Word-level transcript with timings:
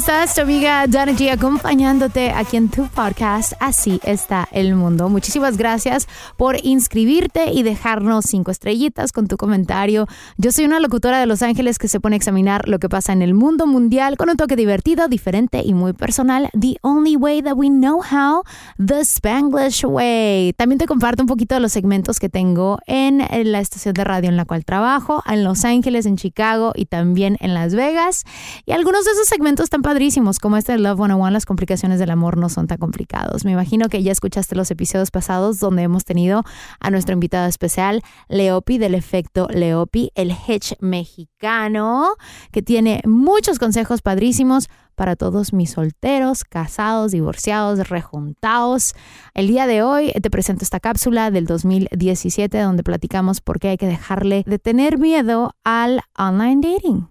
Estás? 0.00 0.34
Tu 0.34 0.40
amiga 0.40 0.86
Dana 0.88 1.12
G 1.12 1.30
acompañándote 1.30 2.30
aquí 2.30 2.56
en 2.56 2.70
tu 2.70 2.86
podcast. 2.88 3.52
Así 3.60 4.00
está 4.02 4.48
el 4.50 4.74
mundo. 4.74 5.10
Muchísimas 5.10 5.58
gracias 5.58 6.08
por 6.38 6.56
inscribirte 6.64 7.52
y 7.52 7.62
dejarnos 7.62 8.24
cinco 8.24 8.50
estrellitas 8.50 9.12
con 9.12 9.28
tu 9.28 9.36
comentario. 9.36 10.06
Yo 10.38 10.52
soy 10.52 10.64
una 10.64 10.80
locutora 10.80 11.20
de 11.20 11.26
Los 11.26 11.42
Ángeles 11.42 11.78
que 11.78 11.86
se 11.86 12.00
pone 12.00 12.16
a 12.16 12.16
examinar 12.16 12.66
lo 12.66 12.78
que 12.78 12.88
pasa 12.88 13.12
en 13.12 13.20
el 13.20 13.34
mundo 13.34 13.66
mundial 13.66 14.16
con 14.16 14.30
un 14.30 14.38
toque 14.38 14.56
divertido, 14.56 15.06
diferente 15.06 15.60
y 15.62 15.74
muy 15.74 15.92
personal. 15.92 16.48
The 16.58 16.78
only 16.80 17.16
way 17.16 17.42
that 17.42 17.52
we 17.54 17.68
know 17.68 18.00
how, 18.00 18.42
the 18.78 19.00
Spanglish 19.00 19.84
way. 19.84 20.54
También 20.54 20.78
te 20.78 20.86
comparto 20.86 21.22
un 21.22 21.28
poquito 21.28 21.56
de 21.56 21.60
los 21.60 21.72
segmentos 21.72 22.18
que 22.18 22.30
tengo 22.30 22.78
en 22.86 23.18
la 23.52 23.60
estación 23.60 23.92
de 23.92 24.04
radio 24.04 24.30
en 24.30 24.38
la 24.38 24.46
cual 24.46 24.64
trabajo, 24.64 25.22
en 25.26 25.44
Los 25.44 25.66
Ángeles, 25.66 26.06
en 26.06 26.16
Chicago 26.16 26.72
y 26.74 26.86
también 26.86 27.36
en 27.40 27.52
Las 27.52 27.74
Vegas. 27.74 28.24
Y 28.64 28.72
algunos 28.72 29.04
de 29.04 29.10
esos 29.10 29.28
segmentos 29.28 29.64
están 29.64 29.82
padrísimos, 29.90 30.38
como 30.38 30.56
este 30.56 30.70
de 30.70 30.78
Love 30.78 30.98
101, 30.98 31.30
las 31.30 31.46
complicaciones 31.46 31.98
del 31.98 32.10
amor 32.10 32.36
no 32.36 32.48
son 32.48 32.68
tan 32.68 32.78
complicados. 32.78 33.44
Me 33.44 33.50
imagino 33.50 33.88
que 33.88 34.04
ya 34.04 34.12
escuchaste 34.12 34.54
los 34.54 34.70
episodios 34.70 35.10
pasados 35.10 35.58
donde 35.58 35.82
hemos 35.82 36.04
tenido 36.04 36.44
a 36.78 36.90
nuestro 36.92 37.14
invitado 37.14 37.48
especial, 37.48 38.00
Leopi 38.28 38.78
del 38.78 38.94
efecto 38.94 39.48
Leopi, 39.50 40.12
el 40.14 40.30
hedge 40.30 40.76
mexicano, 40.78 42.14
que 42.52 42.62
tiene 42.62 43.02
muchos 43.04 43.58
consejos 43.58 44.00
padrísimos 44.00 44.68
para 44.94 45.16
todos 45.16 45.52
mis 45.52 45.72
solteros, 45.72 46.44
casados, 46.44 47.10
divorciados, 47.10 47.88
rejuntados. 47.88 48.94
El 49.34 49.48
día 49.48 49.66
de 49.66 49.82
hoy 49.82 50.12
te 50.12 50.30
presento 50.30 50.62
esta 50.62 50.78
cápsula 50.78 51.32
del 51.32 51.46
2017 51.46 52.60
donde 52.60 52.84
platicamos 52.84 53.40
por 53.40 53.58
qué 53.58 53.70
hay 53.70 53.76
que 53.76 53.88
dejarle 53.88 54.44
de 54.46 54.60
tener 54.60 54.98
miedo 54.98 55.56
al 55.64 56.02
online 56.16 56.60
dating. 56.62 57.08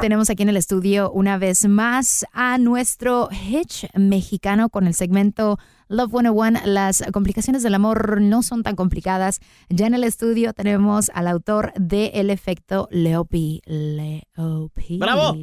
Tenemos 0.00 0.30
aquí 0.30 0.42
en 0.42 0.48
el 0.48 0.56
estudio 0.56 1.10
una 1.12 1.36
vez 1.36 1.68
más 1.68 2.24
a 2.32 2.56
nuestro 2.56 3.28
Hitch 3.30 3.86
mexicano 3.94 4.70
con 4.70 4.86
el 4.86 4.94
segmento 4.94 5.58
Love 5.88 6.10
101. 6.10 6.60
Las 6.64 7.04
complicaciones 7.12 7.62
del 7.62 7.74
amor 7.74 8.20
no 8.22 8.42
son 8.42 8.62
tan 8.62 8.76
complicadas. 8.76 9.40
Ya 9.68 9.86
en 9.86 9.94
el 9.94 10.04
estudio 10.04 10.54
tenemos 10.54 11.10
al 11.12 11.28
autor 11.28 11.72
de 11.74 12.12
El 12.14 12.30
efecto 12.30 12.88
Leopi. 12.90 13.60
Leopi. 13.66 14.98
¡Bravo! 14.98 15.36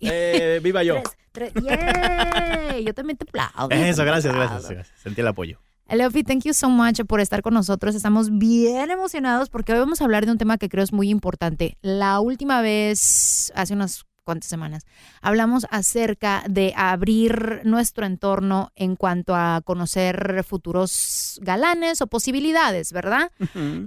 Eh, 0.00 0.60
¡Viva 0.62 0.82
yo! 0.82 0.94
Tres. 1.32 1.52
Yo 1.54 2.94
también 2.94 3.18
te 3.18 3.24
aplaudo. 3.28 3.68
Eso, 3.70 4.02
te 4.02 4.06
gracias, 4.06 4.32
aplaudo. 4.32 4.50
gracias, 4.50 4.70
gracias. 4.70 5.00
Sentí 5.00 5.20
el 5.20 5.28
apoyo. 5.28 5.60
Leopi, 5.96 6.22
thank 6.22 6.44
you 6.44 6.54
so 6.54 6.70
much 6.70 7.00
por 7.06 7.20
estar 7.20 7.42
con 7.42 7.54
nosotros. 7.54 7.96
Estamos 7.96 8.30
bien 8.38 8.90
emocionados 8.90 9.50
porque 9.50 9.72
hoy 9.72 9.80
vamos 9.80 10.00
a 10.00 10.04
hablar 10.04 10.24
de 10.24 10.32
un 10.32 10.38
tema 10.38 10.56
que 10.56 10.68
creo 10.68 10.84
es 10.84 10.92
muy 10.92 11.10
importante. 11.10 11.78
La 11.82 12.20
última 12.20 12.60
vez, 12.62 13.52
hace 13.56 13.74
unas 13.74 14.04
cuantas 14.22 14.48
semanas, 14.48 14.84
hablamos 15.20 15.66
acerca 15.70 16.44
de 16.48 16.72
abrir 16.76 17.62
nuestro 17.64 18.06
entorno 18.06 18.70
en 18.76 18.94
cuanto 18.94 19.34
a 19.34 19.62
conocer 19.64 20.44
futuros 20.44 21.40
galanes 21.42 22.00
o 22.02 22.06
posibilidades, 22.06 22.92
¿verdad? 22.92 23.32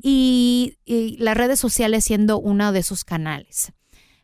y, 0.02 0.78
y 0.84 1.16
las 1.20 1.38
redes 1.38 1.60
sociales 1.60 2.04
siendo 2.04 2.38
uno 2.38 2.74
de 2.74 2.80
esos 2.80 3.06
canales. 3.06 3.72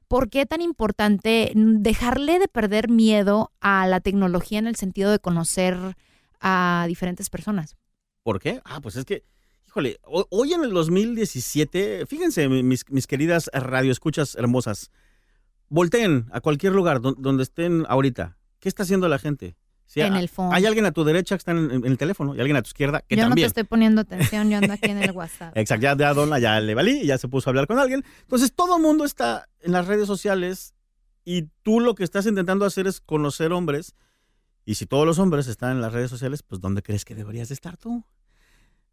¿Por 0.09 0.29
qué 0.29 0.46
tan 0.46 0.61
importante 0.61 1.53
dejarle 1.55 2.40
de 2.40 2.47
perder 2.49 2.90
miedo 2.90 3.53
a 3.61 3.87
la 3.87 4.02
tecnología 4.02 4.59
en 4.59 4.67
el 4.67 4.75
sentido 4.75 5.11
de 5.11 5.20
conocer 5.20 5.96
a 6.40 6.86
diferentes 6.88 7.30
personas? 7.30 7.76
¿Por 8.24 8.40
qué? 8.40 8.62
Ah, 8.66 8.80
pues 8.82 8.96
es 8.96 9.06
que, 9.06 9.24
híjole, 9.68 9.97
ho- 10.03 10.28
hoy 10.30 10.53
en 10.53 10.64
el 10.64 10.72
2017, 10.72 12.06
fíjense, 12.06 12.47
mi- 12.50 12.64
mis, 12.64 12.84
mis 12.90 13.08
queridas 13.08 13.50
radioescuchas 13.53 14.36
hermosas, 14.36 14.91
volteen 15.70 16.28
a 16.32 16.41
cualquier 16.41 16.74
lugar 16.74 17.02
don- 17.02 17.16
donde 17.20 17.44
estén 17.44 17.86
ahorita. 17.88 18.38
¿Qué 18.59 18.70
está 18.70 18.84
haciendo 18.84 19.08
la 19.08 19.20
gente? 19.20 19.56
En 19.96 20.16
el 20.16 20.30
phone. 20.30 20.53
Hay 20.53 20.68
alguien 20.68 20.86
a 20.86 20.91
tu 20.91 21.03
derecha 21.03 21.34
que 21.36 21.40
está 21.40 21.52
en, 21.52 21.72
en 21.72 21.84
el 21.86 21.97
teléfono 21.97 22.36
y 22.36 22.40
alguien 22.40 22.56
a 22.58 22.62
tu 22.62 22.68
izquierda 22.68 23.02
que 23.02 23.16
yo 23.16 23.24
no 23.24 23.30
te 23.30 23.30
también. 23.30 23.47
estoy 23.47 23.64
poniendo 23.64 24.02
atención, 24.02 24.47
yo 24.52 24.58
ando 24.58 24.74
aquí 24.74 24.92
en 24.92 25.02
el 25.02 25.09
WhatsApp. 25.12 25.52
Exacto, 25.58 25.82
ya, 25.82 25.97
ya 25.97 26.14
Donna 26.14 26.38
ya 26.38 26.59
le 26.59 26.76
valí, 26.76 27.08
ya 27.08 27.18
se 27.18 27.28
puso 27.28 27.50
a 27.50 27.52
hablar 27.52 27.66
con 27.66 27.80
alguien. 27.80 28.03
Entonces 28.22 28.53
todo 28.53 28.76
el 28.78 28.84
mundo 28.84 29.03
está 29.03 29.50
en 29.62 29.72
las 29.72 29.88
redes 29.88 30.06
sociales 30.06 30.76
y 31.26 31.46
tú 31.64 31.80
lo 31.80 31.96
que 31.96 32.03
estás 32.03 32.28
intentando 32.28 32.66
hacer 32.66 32.85
es 32.85 33.02
conocer 33.02 33.52
hombres. 33.52 33.96
Y 34.70 34.76
si 34.76 34.86
todos 34.86 35.04
los 35.04 35.18
hombres 35.18 35.48
están 35.48 35.72
en 35.72 35.82
las 35.82 35.94
redes 35.94 36.12
sociales, 36.12 36.44
pues 36.44 36.62
¿dónde 36.62 36.84
crees 36.84 37.04
que 37.04 37.16
deberías 37.16 37.48
de 37.48 37.56
estar 37.56 37.76
tú? 37.76 38.06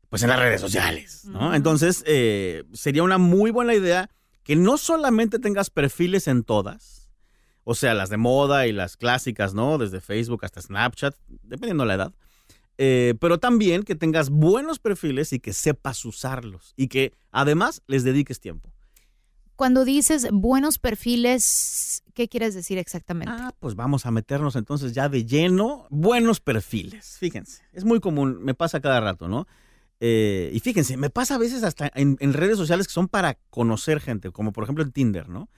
Pues 0.09 0.23
en 0.23 0.31
las 0.31 0.39
redes 0.39 0.59
sociales, 0.59 1.27
¿no? 1.27 1.55
Entonces 1.55 2.03
eh, 2.07 2.65
sería 2.73 3.03
una 3.03 3.19
muy 3.19 3.51
buena 3.51 3.75
idea 3.75 4.09
que 4.43 4.57
no 4.57 4.79
solamente 4.79 5.39
tengas 5.39 5.69
perfiles 5.69 6.29
en 6.29 6.45
todas, 6.45 7.11
o 7.65 7.75
sea, 7.75 7.93
las 7.93 8.09
de 8.09 8.17
moda 8.17 8.67
y 8.67 8.73
las 8.73 8.97
clásicas, 8.97 9.53
¿no? 9.53 9.77
Desde 9.77 10.01
Facebook 10.01 10.47
hasta 10.47 10.63
Snapchat, 10.63 11.15
dependiendo 11.43 11.85
de 11.85 11.89
la 11.89 11.95
edad. 11.95 12.13
Eh, 12.79 13.13
pero 13.21 13.39
también 13.39 13.83
que 13.83 13.95
tengas 13.95 14.31
buenos 14.31 14.79
perfiles 14.79 15.35
y 15.35 15.41
que 15.41 15.53
sepas 15.53 16.03
usarlos 16.07 16.73
y 16.79 16.89
que 16.89 17.13
además 17.33 17.83
les 17.87 18.03
dediques 18.03 18.41
tiempo. 18.41 18.73
Cuando 19.57 19.87
dices 19.87 20.29
buenos 20.31 20.79
perfiles, 20.79 22.03
¿qué 22.15 22.29
quieres 22.29 22.55
decir 22.55 22.77
exactamente? 22.77 23.33
Ah, 23.35 23.55
pues 23.59 23.75
vamos 23.75 24.05
a 24.05 24.11
meternos 24.11 24.55
entonces 24.55 24.93
ya 24.93 25.09
de 25.09 25.25
lleno. 25.25 25.87
Buenos 25.89 26.41
perfiles, 26.41 27.17
fíjense, 27.19 27.63
es 27.73 27.85
muy 27.85 28.01
común, 28.01 28.39
me 28.43 28.55
pasa 28.55 28.81
cada 28.81 29.01
rato, 29.01 29.29
¿no? 29.29 29.47
Eh, 29.99 30.51
y 30.53 30.61
fíjense, 30.61 30.99
me 30.99 31.09
pasa 31.09 31.37
a 31.37 31.39
veces 31.39 31.63
hasta 31.63 31.91
en, 31.95 32.19
redes 32.35 32.59
sociales 32.59 32.87
que 32.87 32.93
son 32.93 33.09
para 33.09 33.39
conocer 33.49 34.01
gente, 34.01 34.31
como 34.31 34.53
por 34.53 34.65
ejemplo 34.65 34.85
en 34.85 34.93
Tinder, 34.93 35.29
¿no? 35.31 35.49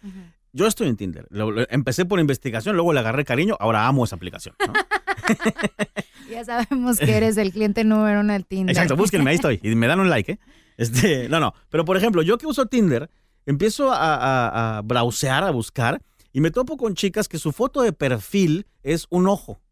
Yo 0.52 0.66
estoy 0.66 0.88
en 0.88 0.96
Tinder. 0.96 1.28
empecé 1.70 2.04
por 2.04 2.20
investigación, 2.20 2.76
luego 2.76 2.92
le 2.92 3.00
agarré 3.00 3.24
cariño, 3.24 3.56
ahora 3.58 3.86
amo 3.86 4.04
esa 4.04 4.16
aplicación. 4.16 4.54
¿no? 4.66 4.72
ya 6.30 6.44
sabemos 6.44 6.98
que 6.98 7.16
eres 7.16 7.36
el 7.36 7.52
cliente 7.52 7.84
número 7.84 8.20
uno 8.20 8.32
del 8.32 8.46
Tinder. 8.46 8.74
Exacto, 8.74 8.96
búsquenme, 8.96 9.30
ahí 9.30 9.36
estoy. 9.36 9.60
Y 9.62 9.74
me 9.74 9.86
dan 9.86 10.00
un 10.00 10.08
like, 10.08 10.32
¿eh? 10.32 10.38
Este, 10.78 11.28
no, 11.28 11.40
no. 11.40 11.54
Pero 11.68 11.84
por 11.84 11.96
ejemplo, 11.96 12.22
yo 12.22 12.38
que 12.38 12.46
uso 12.46 12.66
Tinder, 12.66 13.10
empiezo 13.48 13.90
a, 13.92 14.76
a, 14.76 14.82
browsear, 14.82 15.42
a 15.42 15.50
buscar, 15.50 16.02
y 16.34 16.42
me 16.42 16.50
topo 16.50 16.76
con 16.76 16.94
chicas 16.94 17.28
que 17.28 17.38
su 17.38 17.52
foto 17.52 17.80
de 17.80 17.94
perfil 17.94 18.66
es 18.82 19.06
un 19.08 19.26
ojo, 19.26 19.62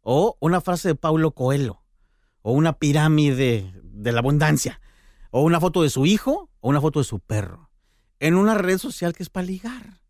o 0.00 0.36
una 0.40 0.60
frase 0.60 0.88
de 0.88 0.94
Paulo 0.96 1.30
Coelho, 1.30 1.84
o 2.42 2.50
una 2.52 2.72
pirámide 2.72 3.72
de 3.84 4.10
la 4.12 4.18
abundancia, 4.18 4.80
o 5.30 5.42
una 5.42 5.60
foto 5.60 5.84
de 5.84 5.90
su 5.90 6.04
hijo, 6.04 6.50
o 6.58 6.68
una 6.68 6.80
foto 6.80 6.98
de 6.98 7.04
su 7.04 7.20
perro, 7.20 7.70
en 8.18 8.34
una 8.34 8.54
red 8.54 8.78
social 8.78 9.14
que 9.14 9.22
es 9.22 9.30
para 9.30 9.46
ligar. 9.46 10.00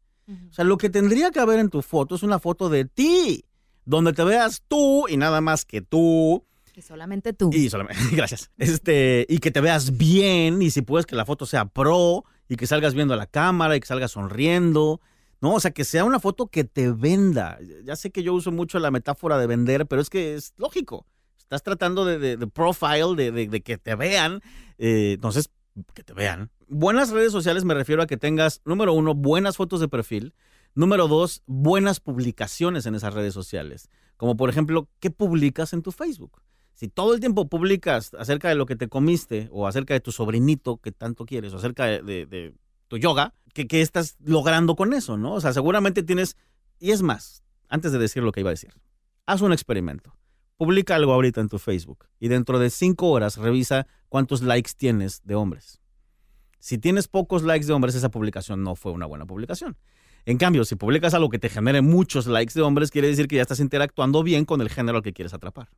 O 0.48 0.54
sea, 0.54 0.64
lo 0.64 0.78
que 0.78 0.88
tendría 0.88 1.30
que 1.30 1.40
haber 1.40 1.58
en 1.58 1.68
tu 1.68 1.82
foto 1.82 2.14
es 2.14 2.22
una 2.22 2.38
foto 2.38 2.70
de 2.70 2.86
ti, 2.86 3.44
donde 3.84 4.14
te 4.14 4.24
veas 4.24 4.62
tú 4.66 5.06
y 5.06 5.18
nada 5.18 5.42
más 5.42 5.66
que 5.66 5.82
tú. 5.82 6.46
Que 6.72 6.80
solamente 6.80 7.34
tú. 7.34 7.50
Y 7.52 7.68
solamente, 7.68 8.02
gracias. 8.16 8.50
Este, 8.56 9.26
y 9.28 9.38
que 9.38 9.50
te 9.50 9.60
veas 9.60 9.98
bien, 9.98 10.62
y 10.62 10.70
si 10.70 10.80
puedes 10.80 11.04
que 11.04 11.14
la 11.14 11.26
foto 11.26 11.44
sea 11.44 11.66
pro, 11.66 12.24
y 12.52 12.56
que 12.56 12.66
salgas 12.66 12.92
viendo 12.92 13.14
a 13.14 13.16
la 13.16 13.24
cámara 13.24 13.76
y 13.76 13.80
que 13.80 13.86
salgas 13.86 14.10
sonriendo. 14.10 15.00
No, 15.40 15.54
o 15.54 15.60
sea, 15.60 15.70
que 15.70 15.84
sea 15.84 16.04
una 16.04 16.20
foto 16.20 16.48
que 16.48 16.64
te 16.64 16.92
venda. 16.92 17.58
Ya 17.82 17.96
sé 17.96 18.10
que 18.10 18.22
yo 18.22 18.34
uso 18.34 18.52
mucho 18.52 18.78
la 18.78 18.90
metáfora 18.90 19.38
de 19.38 19.46
vender, 19.46 19.86
pero 19.86 20.02
es 20.02 20.10
que 20.10 20.34
es 20.34 20.52
lógico. 20.58 21.06
Estás 21.38 21.62
tratando 21.62 22.04
de, 22.04 22.18
de, 22.18 22.46
profile, 22.46 23.32
de, 23.32 23.60
que 23.62 23.78
te 23.78 23.94
vean. 23.94 24.42
Eh, 24.76 25.12
entonces, 25.14 25.48
que 25.94 26.02
te 26.02 26.12
vean. 26.12 26.50
Buenas 26.68 27.08
redes 27.08 27.32
sociales 27.32 27.64
me 27.64 27.72
refiero 27.72 28.02
a 28.02 28.06
que 28.06 28.18
tengas, 28.18 28.60
número 28.66 28.92
uno, 28.92 29.14
buenas 29.14 29.56
fotos 29.56 29.80
de 29.80 29.88
perfil. 29.88 30.34
Número 30.74 31.08
dos, 31.08 31.42
buenas 31.46 32.00
publicaciones 32.00 32.84
en 32.84 32.96
esas 32.96 33.14
redes 33.14 33.32
sociales. 33.32 33.88
Como 34.18 34.36
por 34.36 34.50
ejemplo, 34.50 34.90
¿qué 35.00 35.10
publicas 35.10 35.72
en 35.72 35.80
tu 35.80 35.90
Facebook? 35.90 36.42
Si 36.74 36.88
todo 36.88 37.14
el 37.14 37.20
tiempo 37.20 37.48
publicas 37.48 38.14
acerca 38.14 38.48
de 38.48 38.54
lo 38.54 38.66
que 38.66 38.76
te 38.76 38.88
comiste 38.88 39.48
o 39.52 39.66
acerca 39.66 39.94
de 39.94 40.00
tu 40.00 40.12
sobrinito 40.12 40.78
que 40.78 40.92
tanto 40.92 41.26
quieres 41.26 41.52
o 41.52 41.56
acerca 41.56 41.86
de, 41.86 42.54
tu 42.88 42.98
yoga, 42.98 43.34
¿qué, 43.54 43.66
¿qué, 43.66 43.80
estás 43.80 44.16
logrando 44.20 44.76
con 44.76 44.92
eso, 44.92 45.16
no? 45.16 45.34
O 45.34 45.40
sea, 45.40 45.52
seguramente 45.52 46.02
tienes... 46.02 46.36
Y 46.78 46.90
es 46.90 47.02
más, 47.02 47.42
antes 47.68 47.92
de 47.92 47.98
decir 47.98 48.22
lo 48.22 48.32
que 48.32 48.40
iba 48.40 48.50
a 48.50 48.52
decir, 48.52 48.74
haz 49.26 49.40
un 49.40 49.52
experimento. 49.52 50.14
Publica 50.56 50.94
algo 50.94 51.12
ahorita 51.12 51.40
en 51.40 51.48
tu 51.48 51.58
Facebook 51.58 52.06
y 52.20 52.28
dentro 52.28 52.58
de 52.58 52.70
cinco 52.70 53.10
horas 53.10 53.36
revisa 53.36 53.86
cuántos 54.08 54.42
likes 54.42 54.72
tienes 54.76 55.22
de 55.24 55.34
hombres. 55.34 55.80
Si 56.58 56.78
tienes 56.78 57.08
pocos 57.08 57.42
likes 57.42 57.66
de 57.66 57.72
hombres, 57.72 57.96
esa 57.96 58.10
publicación 58.10 58.62
no 58.62 58.76
fue 58.76 58.92
una 58.92 59.06
buena 59.06 59.26
publicación. 59.26 59.76
En 60.24 60.38
cambio, 60.38 60.64
si 60.64 60.76
publicas 60.76 61.14
algo 61.14 61.30
que 61.30 61.40
te 61.40 61.48
genere 61.48 61.82
muchos 61.82 62.28
likes 62.28 62.54
de 62.54 62.62
hombres, 62.62 62.92
quiere 62.92 63.08
decir 63.08 63.26
que 63.26 63.36
ya 63.36 63.42
estás 63.42 63.58
interactuando 63.58 64.22
bien 64.22 64.44
con 64.44 64.60
el 64.60 64.68
género 64.68 64.98
al 64.98 65.02
que 65.02 65.12
quieres 65.12 65.34
atrapar. 65.34 65.68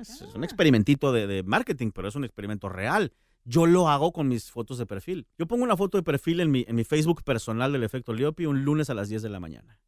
Es, 0.00 0.22
un 0.34 0.44
experimentito 0.44 1.12
de, 1.12 1.42
marketing, 1.42 1.90
pero 1.92 2.08
es 2.08 2.14
un 2.14 2.24
experimento 2.24 2.68
real. 2.68 3.12
Yo 3.44 3.66
lo 3.66 3.88
hago 3.88 4.12
con 4.12 4.28
mis 4.28 4.50
fotos 4.50 4.78
de 4.78 4.86
perfil. 4.86 5.26
Yo 5.38 5.46
pongo 5.46 5.64
una 5.64 5.76
foto 5.76 5.98
de 5.98 6.02
perfil 6.02 6.40
en 6.40 6.50
mi, 6.50 6.64
en 6.66 6.74
mi 6.74 6.84
Facebook 6.84 7.22
personal 7.22 7.72
del 7.72 7.84
efecto 7.84 8.12
Leopi 8.12 8.46
un 8.46 8.64
lunes 8.64 8.90
a 8.90 8.94
las 8.94 9.08
10 9.08 9.22
de 9.22 9.28
la 9.28 9.40
mañana. 9.40 9.78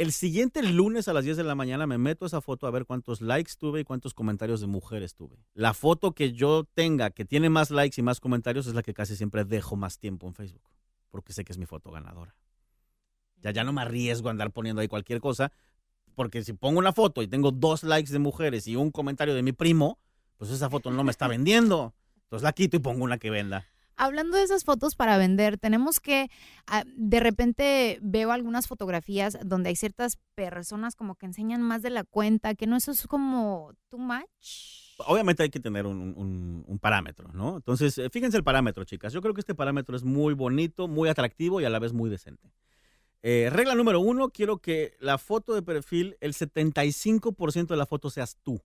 El 0.00 0.12
siguiente 0.12 0.62
lunes 0.62 1.08
a 1.08 1.12
las 1.12 1.26
10 1.26 1.36
de 1.36 1.44
la 1.44 1.54
mañana 1.54 1.86
me 1.86 1.98
meto 1.98 2.24
a 2.24 2.28
esa 2.28 2.40
foto 2.40 2.66
a 2.66 2.70
ver 2.70 2.86
cuántos 2.86 3.20
likes 3.20 3.52
tuve 3.58 3.80
y 3.80 3.84
cuántos 3.84 4.14
comentarios 4.14 4.62
de 4.62 4.66
mujeres 4.66 5.14
tuve. 5.14 5.44
La 5.52 5.74
foto 5.74 6.12
que 6.12 6.32
yo 6.32 6.64
tenga 6.72 7.10
que 7.10 7.26
tiene 7.26 7.50
más 7.50 7.70
likes 7.70 8.00
y 8.00 8.02
más 8.02 8.18
comentarios 8.18 8.66
es 8.66 8.72
la 8.72 8.82
que 8.82 8.94
casi 8.94 9.14
siempre 9.14 9.44
dejo 9.44 9.76
más 9.76 9.98
tiempo 9.98 10.26
en 10.26 10.32
Facebook, 10.32 10.70
porque 11.10 11.34
sé 11.34 11.44
que 11.44 11.52
es 11.52 11.58
mi 11.58 11.66
foto 11.66 11.90
ganadora. 11.90 12.34
Ya, 13.42 13.50
ya 13.50 13.62
no 13.62 13.74
me 13.74 13.82
arriesgo 13.82 14.28
a 14.28 14.30
andar 14.30 14.52
poniendo 14.52 14.80
ahí 14.80 14.88
cualquier 14.88 15.20
cosa, 15.20 15.52
porque 16.20 16.44
si 16.44 16.52
pongo 16.52 16.78
una 16.78 16.92
foto 16.92 17.22
y 17.22 17.28
tengo 17.28 17.50
dos 17.50 17.82
likes 17.82 18.12
de 18.12 18.18
mujeres 18.18 18.66
y 18.66 18.76
un 18.76 18.90
comentario 18.90 19.34
de 19.34 19.42
mi 19.42 19.52
primo, 19.52 19.98
pues 20.36 20.50
esa 20.50 20.68
foto 20.68 20.90
no 20.90 21.02
me 21.02 21.10
está 21.10 21.28
vendiendo. 21.28 21.94
Entonces 22.24 22.42
la 22.42 22.52
quito 22.52 22.76
y 22.76 22.80
pongo 22.80 23.04
una 23.04 23.16
que 23.16 23.30
venda. 23.30 23.64
Hablando 23.96 24.36
de 24.36 24.42
esas 24.42 24.64
fotos 24.64 24.96
para 24.96 25.16
vender, 25.16 25.56
tenemos 25.56 25.98
que, 25.98 26.30
ah, 26.66 26.84
de 26.94 27.20
repente 27.20 27.98
veo 28.02 28.32
algunas 28.32 28.66
fotografías 28.66 29.38
donde 29.46 29.70
hay 29.70 29.76
ciertas 29.76 30.18
personas 30.34 30.94
como 30.94 31.14
que 31.14 31.24
enseñan 31.24 31.62
más 31.62 31.80
de 31.80 31.88
la 31.88 32.04
cuenta, 32.04 32.54
que 32.54 32.66
no 32.66 32.76
eso 32.76 32.90
es 32.90 33.06
como 33.06 33.72
too 33.88 33.96
much. 33.96 34.98
Obviamente 35.06 35.42
hay 35.42 35.48
que 35.48 35.60
tener 35.60 35.86
un, 35.86 36.66
un 36.66 36.78
parámetro, 36.80 37.32
¿no? 37.32 37.56
Entonces, 37.56 37.96
eh, 37.96 38.10
fíjense 38.10 38.36
el 38.36 38.44
parámetro, 38.44 38.84
chicas. 38.84 39.14
Yo 39.14 39.22
creo 39.22 39.32
que 39.32 39.40
este 39.40 39.54
parámetro 39.54 39.96
es 39.96 40.04
muy 40.04 40.34
bonito, 40.34 40.86
muy 40.86 41.08
atractivo 41.08 41.62
y 41.62 41.64
a 41.64 41.70
la 41.70 41.78
vez 41.78 41.94
muy 41.94 42.10
decente. 42.10 42.52
Eh, 43.22 43.48
regla 43.50 43.74
número 43.74 44.00
uno, 44.00 44.30
quiero 44.30 44.58
que 44.58 44.96
la 45.00 45.18
foto 45.18 45.54
de 45.54 45.62
perfil, 45.62 46.16
el 46.20 46.34
75% 46.34 47.66
de 47.66 47.76
la 47.76 47.86
foto 47.86 48.10
seas 48.10 48.38
tú. 48.42 48.60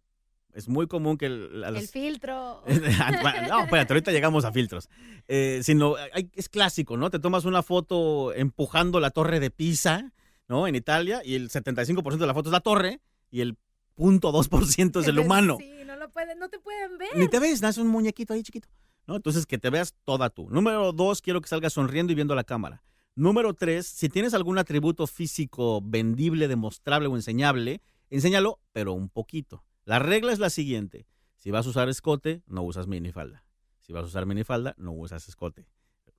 Es 0.54 0.70
muy 0.70 0.88
común 0.88 1.18
que... 1.18 1.26
El, 1.26 1.64
el 1.66 1.88
filtro. 1.90 2.64
no, 2.68 3.64
espérate, 3.64 3.94
ahorita 3.94 4.12
llegamos 4.12 4.46
a 4.46 4.54
filtros. 4.54 4.90
Eh, 5.28 5.60
sino, 5.64 5.96
es 6.34 6.48
clásico, 6.48 6.96
¿no? 6.96 7.10
Te 7.10 7.20
tomas 7.20 7.44
una 7.44 7.62
foto 7.62 8.34
empujando 8.34 9.02
la 9.02 9.12
torre 9.12 9.42
de 9.42 9.52
Pisa, 9.52 10.14
¿no? 10.48 10.66
En 10.66 10.76
Italia, 10.76 11.22
y 11.26 11.36
el 11.36 11.50
75% 11.50 12.18
de 12.18 12.28
la 12.28 12.34
foto 12.34 12.48
es 12.48 12.54
la 12.54 12.62
torre, 12.62 13.02
y 13.30 13.42
el 13.42 13.58
0.2% 13.98 15.02
es 15.02 15.08
el 15.08 15.20
humano. 15.20 15.58
Sí, 15.60 15.84
no, 15.86 15.98
lo 15.98 16.10
pueden, 16.10 16.40
no 16.40 16.48
te 16.48 16.60
pueden 16.60 16.98
ver. 16.98 17.10
Ni 17.16 17.28
te 17.28 17.40
ves, 17.40 17.62
nace 17.62 17.82
un 17.82 17.88
muñequito 17.88 18.34
ahí 18.34 18.42
chiquito. 18.42 18.70
¿no? 19.08 19.18
Entonces, 19.18 19.46
que 19.46 19.58
te 19.58 19.70
veas 19.70 19.94
toda 20.06 20.30
tú. 20.30 20.50
Número 20.50 20.94
dos, 20.94 21.22
quiero 21.22 21.42
que 21.42 21.50
salgas 21.50 21.74
sonriendo 21.74 22.14
y 22.14 22.16
viendo 22.16 22.34
la 22.34 22.46
cámara. 22.46 22.82
Número 23.18 23.54
tres, 23.54 23.88
si 23.88 24.10
tienes 24.10 24.34
algún 24.34 24.58
atributo 24.58 25.08
físico 25.08 25.82
vendible, 25.82 26.50
demostrable 26.50 27.08
o 27.08 27.16
enseñable, 27.16 27.82
enséñalo, 28.10 28.60
pero 28.74 28.92
un 28.92 29.08
poquito. 29.08 29.64
La 29.86 30.00
regla 30.00 30.34
es 30.34 30.40
la 30.40 30.50
siguiente. 30.50 31.08
Si 31.38 31.50
vas 31.50 31.66
a 31.66 31.70
usar 31.70 31.88
escote, 31.88 32.42
no 32.46 32.64
usas 32.64 32.88
minifalda. 32.88 33.46
Si 33.80 33.94
vas 33.94 34.04
a 34.04 34.08
usar 34.08 34.26
minifalda, 34.26 34.76
no 34.78 34.92
usas 34.92 35.30
escote. 35.30 35.66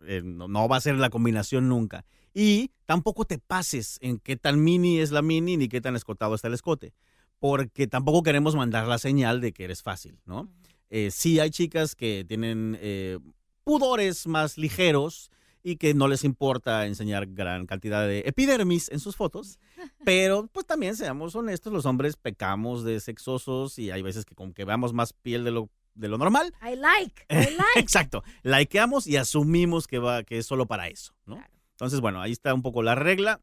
Eh, 0.07 0.23
no, 0.25 0.69
va 0.69 0.77
a 0.77 0.81
ser 0.81 0.95
la 0.97 1.11
combinación 1.11 1.69
nunca. 1.69 2.07
Y 2.33 2.71
tampoco 2.87 3.27
te 3.27 3.39
pases 3.39 3.99
en 4.01 4.19
qué 4.19 4.37
tan 4.37 4.65
mini 4.65 5.01
es 5.01 5.11
la 5.11 5.21
mini 5.21 5.59
ni 5.59 5.69
qué 5.69 5.83
tan 5.83 5.97
escotado 5.97 6.35
está 6.35 6.49
el 6.49 6.55
escote. 6.55 6.95
Porque 7.39 7.87
tampoco 7.87 8.23
queremos 8.23 8.55
mandar 8.55 8.87
la 8.87 8.97
señal 8.99 9.43
de 9.43 9.53
que 9.53 9.65
eres 9.65 9.83
fácil, 9.83 10.19
¿no? 10.25 10.49
Eh, 10.89 11.11
sí 11.11 11.41
hay 11.41 11.51
chicas 11.51 11.95
que 11.95 12.25
tienen 12.27 12.79
eh, 12.81 13.19
pudores 13.65 14.27
más 14.27 14.57
ligeros 14.57 15.31
y 15.69 15.79
que 15.79 15.95
no 15.95 16.07
les 16.07 16.23
importa 16.23 16.87
enseñar 16.87 17.27
gran 17.27 17.67
cantidad 17.67 18.07
de 18.07 18.21
epidermis 18.21 18.89
en 18.89 19.01
sus 19.01 19.17
fotos. 19.17 19.59
Pero 20.05 20.49
pues 20.53 20.65
también 20.65 20.95
seamos 20.95 21.35
honestos, 21.35 21.73
los 21.73 21.87
hombres 21.87 22.15
pecamos 22.17 22.85
de 22.85 23.01
sexosos 23.01 23.77
y 23.77 23.91
hay 23.91 24.01
veces 24.01 24.25
que 24.25 24.37
como 24.37 24.55
que 24.55 24.65
veamos 24.65 24.93
más 24.93 25.13
piel 25.13 25.43
de 25.43 25.51
lo 25.51 25.69
de 25.97 26.07
lo 26.07 26.19
normal. 26.19 26.55
I 26.63 26.77
like, 26.77 27.27
I 27.29 27.35
like. 27.57 27.81
Exacto. 27.81 28.23
Likeamos 28.45 29.09
y 29.09 29.17
asumimos 29.17 29.89
que 29.89 29.99
va 29.99 30.23
que 30.23 30.39
es 30.39 30.47
solo 30.47 30.67
para 30.67 30.87
eso, 30.87 31.15
¿no? 31.25 31.43
Entonces, 31.73 32.01
bueno, 32.01 32.21
ahí 32.21 32.31
está 32.31 32.55
un 32.55 32.63
poco 32.63 32.85
la 32.85 32.95
regla. 32.95 33.41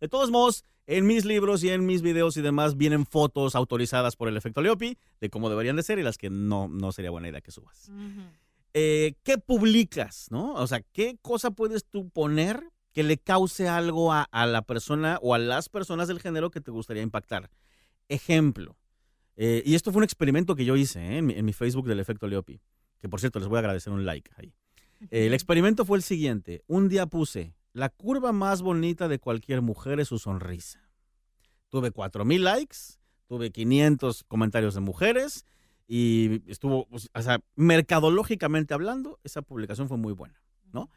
De 0.00 0.08
todos 0.08 0.32
modos, 0.32 0.64
en 0.88 1.06
mis 1.06 1.24
libros 1.24 1.62
y 1.62 1.70
en 1.70 1.86
mis 1.86 2.02
videos 2.02 2.36
y 2.38 2.42
demás 2.42 2.76
vienen 2.76 3.06
fotos 3.06 3.54
autorizadas 3.54 4.16
por 4.16 4.26
el 4.26 4.36
efecto 4.36 4.62
Leopi 4.62 4.98
de 5.20 5.30
cómo 5.30 5.48
deberían 5.48 5.76
de 5.76 5.84
ser 5.84 6.00
y 6.00 6.02
las 6.02 6.18
que 6.18 6.28
no, 6.28 6.66
no 6.66 6.90
sería 6.90 7.12
buena 7.12 7.28
idea 7.28 7.40
que 7.40 7.52
subas. 7.52 7.88
Eh, 8.74 9.14
¿qué 9.22 9.38
publicas? 9.38 10.28
¿no? 10.30 10.54
O 10.54 10.66
sea, 10.66 10.80
¿qué 10.92 11.16
cosa 11.22 11.50
puedes 11.50 11.84
tú 11.84 12.08
poner 12.10 12.62
que 12.92 13.02
le 13.02 13.18
cause 13.18 13.68
algo 13.68 14.12
a, 14.12 14.28
la 14.32 14.62
persona 14.62 15.18
o 15.22 15.34
a 15.34 15.38
las 15.38 15.68
personas 15.68 16.08
del 16.08 16.20
género 16.20 16.50
que 16.50 16.60
te 16.60 16.70
gustaría 16.70 17.02
impactar? 17.02 17.50
Ejemplo, 18.08 18.76
eh, 19.36 19.62
y 19.64 19.74
esto 19.74 19.92
fue 19.92 20.00
un 20.00 20.04
experimento 20.04 20.56
que 20.56 20.64
yo 20.64 20.76
hice 20.76 21.00
¿eh? 21.00 21.18
en, 21.18 21.44
mi, 21.44 21.52
Facebook 21.52 21.86
del 21.86 22.00
efecto 22.00 22.26
Leopi, 22.26 22.60
que 22.98 23.08
por 23.08 23.20
cierto 23.20 23.38
les 23.38 23.48
voy 23.48 23.56
a 23.56 23.60
agradecer 23.60 23.92
un 23.92 24.04
like 24.04 24.30
ahí. 24.36 24.52
el 25.10 25.34
experimento 25.34 25.84
fue 25.84 25.98
el 25.98 26.02
siguiente, 26.02 26.62
un 26.66 26.88
día 26.88 27.06
puse, 27.06 27.54
la 27.72 27.88
curva 27.88 28.32
más 28.32 28.62
bonita 28.62 29.08
de 29.08 29.20
cualquier 29.20 29.62
mujer 29.62 30.00
es 30.00 30.08
su 30.08 30.18
sonrisa. 30.18 30.90
Tuve 31.68 31.92
4.000 31.92 32.40
likes, 32.40 32.76
tuve 33.28 33.52
500 33.52 34.24
comentarios 34.24 34.74
de 34.74 34.80
mujeres 34.80 35.44
y 35.92 36.48
estuvo, 36.48 36.86
pues, 36.86 37.10
o 37.12 37.22
sea, 37.22 37.40
mercadológicamente 37.56 38.74
hablando, 38.74 39.18
esa 39.24 39.42
publicación 39.42 39.88
fue 39.88 39.96
muy 39.96 40.12
buena, 40.12 40.40
¿no? 40.72 40.88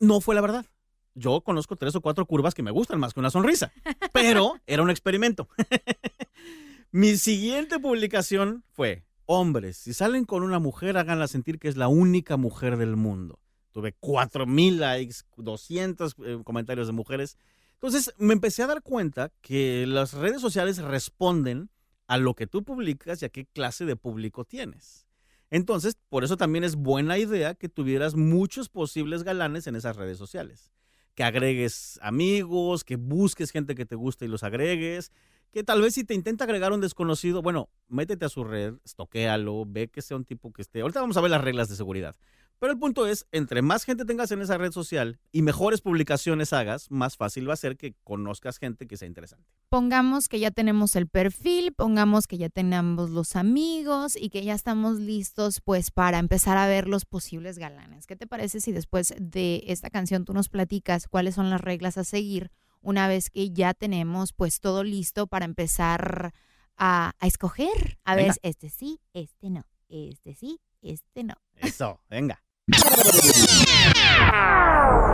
no 0.00 0.20
fue 0.20 0.34
la 0.34 0.40
verdad. 0.40 0.66
Yo 1.14 1.42
conozco 1.42 1.76
tres 1.76 1.94
o 1.94 2.00
cuatro 2.00 2.26
curvas 2.26 2.54
que 2.54 2.62
me 2.64 2.72
gustan 2.72 2.98
más 2.98 3.14
que 3.14 3.20
una 3.20 3.30
sonrisa, 3.30 3.72
pero 4.12 4.54
era 4.66 4.82
un 4.82 4.90
experimento. 4.90 5.48
Mi 6.90 7.16
siguiente 7.16 7.78
publicación 7.78 8.64
fue, 8.72 9.04
hombres, 9.26 9.76
si 9.76 9.94
salen 9.94 10.24
con 10.24 10.42
una 10.42 10.58
mujer, 10.58 10.96
háganla 10.96 11.28
sentir 11.28 11.58
que 11.58 11.68
es 11.68 11.76
la 11.76 11.88
única 11.88 12.36
mujer 12.36 12.76
del 12.76 12.96
mundo. 12.96 13.38
Tuve 13.70 13.94
4.000 14.00 14.76
likes, 14.78 15.16
200 15.36 16.16
eh, 16.24 16.40
comentarios 16.44 16.88
de 16.88 16.92
mujeres. 16.92 17.36
Entonces 17.74 18.12
me 18.18 18.32
empecé 18.32 18.62
a 18.62 18.68
dar 18.68 18.82
cuenta 18.82 19.30
que 19.40 19.86
las 19.86 20.14
redes 20.14 20.40
sociales 20.40 20.78
responden 20.78 21.70
a 22.06 22.18
lo 22.18 22.34
que 22.34 22.46
tú 22.46 22.64
publicas 22.64 23.22
y 23.22 23.24
a 23.24 23.28
qué 23.28 23.46
clase 23.46 23.84
de 23.84 23.96
público 23.96 24.44
tienes. 24.44 25.06
Entonces, 25.50 25.96
por 26.08 26.24
eso 26.24 26.36
también 26.36 26.64
es 26.64 26.76
buena 26.76 27.18
idea 27.18 27.54
que 27.54 27.68
tuvieras 27.68 28.14
muchos 28.14 28.68
posibles 28.68 29.22
galanes 29.22 29.66
en 29.66 29.76
esas 29.76 29.96
redes 29.96 30.18
sociales. 30.18 30.72
Que 31.14 31.22
agregues 31.22 31.98
amigos, 32.02 32.82
que 32.82 32.96
busques 32.96 33.52
gente 33.52 33.74
que 33.74 33.86
te 33.86 33.94
guste 33.94 34.24
y 34.24 34.28
los 34.28 34.42
agregues. 34.42 35.12
Que 35.52 35.62
tal 35.62 35.80
vez 35.80 35.94
si 35.94 36.02
te 36.02 36.14
intenta 36.14 36.42
agregar 36.42 36.72
un 36.72 36.80
desconocido, 36.80 37.40
bueno, 37.40 37.68
métete 37.86 38.24
a 38.24 38.28
su 38.28 38.42
red, 38.42 38.74
estoquéalo, 38.84 39.64
ve 39.66 39.86
que 39.86 40.02
sea 40.02 40.16
un 40.16 40.24
tipo 40.24 40.52
que 40.52 40.62
esté. 40.62 40.80
Ahorita 40.80 41.00
vamos 41.00 41.16
a 41.16 41.20
ver 41.20 41.30
las 41.30 41.44
reglas 41.44 41.68
de 41.68 41.76
seguridad. 41.76 42.16
Pero 42.58 42.72
el 42.72 42.78
punto 42.78 43.06
es, 43.06 43.26
entre 43.32 43.62
más 43.62 43.84
gente 43.84 44.04
tengas 44.04 44.30
en 44.30 44.40
esa 44.40 44.56
red 44.56 44.72
social 44.72 45.18
y 45.32 45.42
mejores 45.42 45.80
publicaciones 45.80 46.52
hagas, 46.52 46.90
más 46.90 47.16
fácil 47.16 47.48
va 47.48 47.54
a 47.54 47.56
ser 47.56 47.76
que 47.76 47.94
conozcas 48.04 48.58
gente 48.58 48.86
que 48.86 48.96
sea 48.96 49.08
interesante. 49.08 49.44
Pongamos 49.68 50.28
que 50.28 50.38
ya 50.38 50.50
tenemos 50.50 50.96
el 50.96 51.08
perfil, 51.08 51.72
pongamos 51.74 52.26
que 52.26 52.38
ya 52.38 52.48
tenemos 52.48 53.10
los 53.10 53.36
amigos 53.36 54.16
y 54.16 54.30
que 54.30 54.44
ya 54.44 54.54
estamos 54.54 54.98
listos 54.98 55.60
pues 55.60 55.90
para 55.90 56.18
empezar 56.18 56.56
a 56.56 56.66
ver 56.66 56.88
los 56.88 57.04
posibles 57.04 57.58
galanes. 57.58 58.06
¿Qué 58.06 58.16
te 58.16 58.26
parece 58.26 58.60
si 58.60 58.72
después 58.72 59.14
de 59.18 59.64
esta 59.66 59.90
canción 59.90 60.24
tú 60.24 60.32
nos 60.32 60.48
platicas 60.48 61.08
cuáles 61.08 61.34
son 61.34 61.50
las 61.50 61.60
reglas 61.60 61.98
a 61.98 62.04
seguir 62.04 62.50
una 62.80 63.08
vez 63.08 63.30
que 63.30 63.50
ya 63.50 63.74
tenemos 63.74 64.32
pues 64.32 64.60
todo 64.60 64.84
listo 64.84 65.26
para 65.26 65.44
empezar 65.44 66.32
a, 66.76 67.12
a 67.18 67.26
escoger? 67.26 67.98
A 68.04 68.14
ver, 68.14 68.32
este 68.42 68.70
sí, 68.70 69.00
este 69.12 69.50
no, 69.50 69.66
este 69.88 70.34
sí, 70.34 70.60
este 70.92 71.24
no. 71.24 71.34
Eso, 71.56 72.00
venga. 72.08 72.42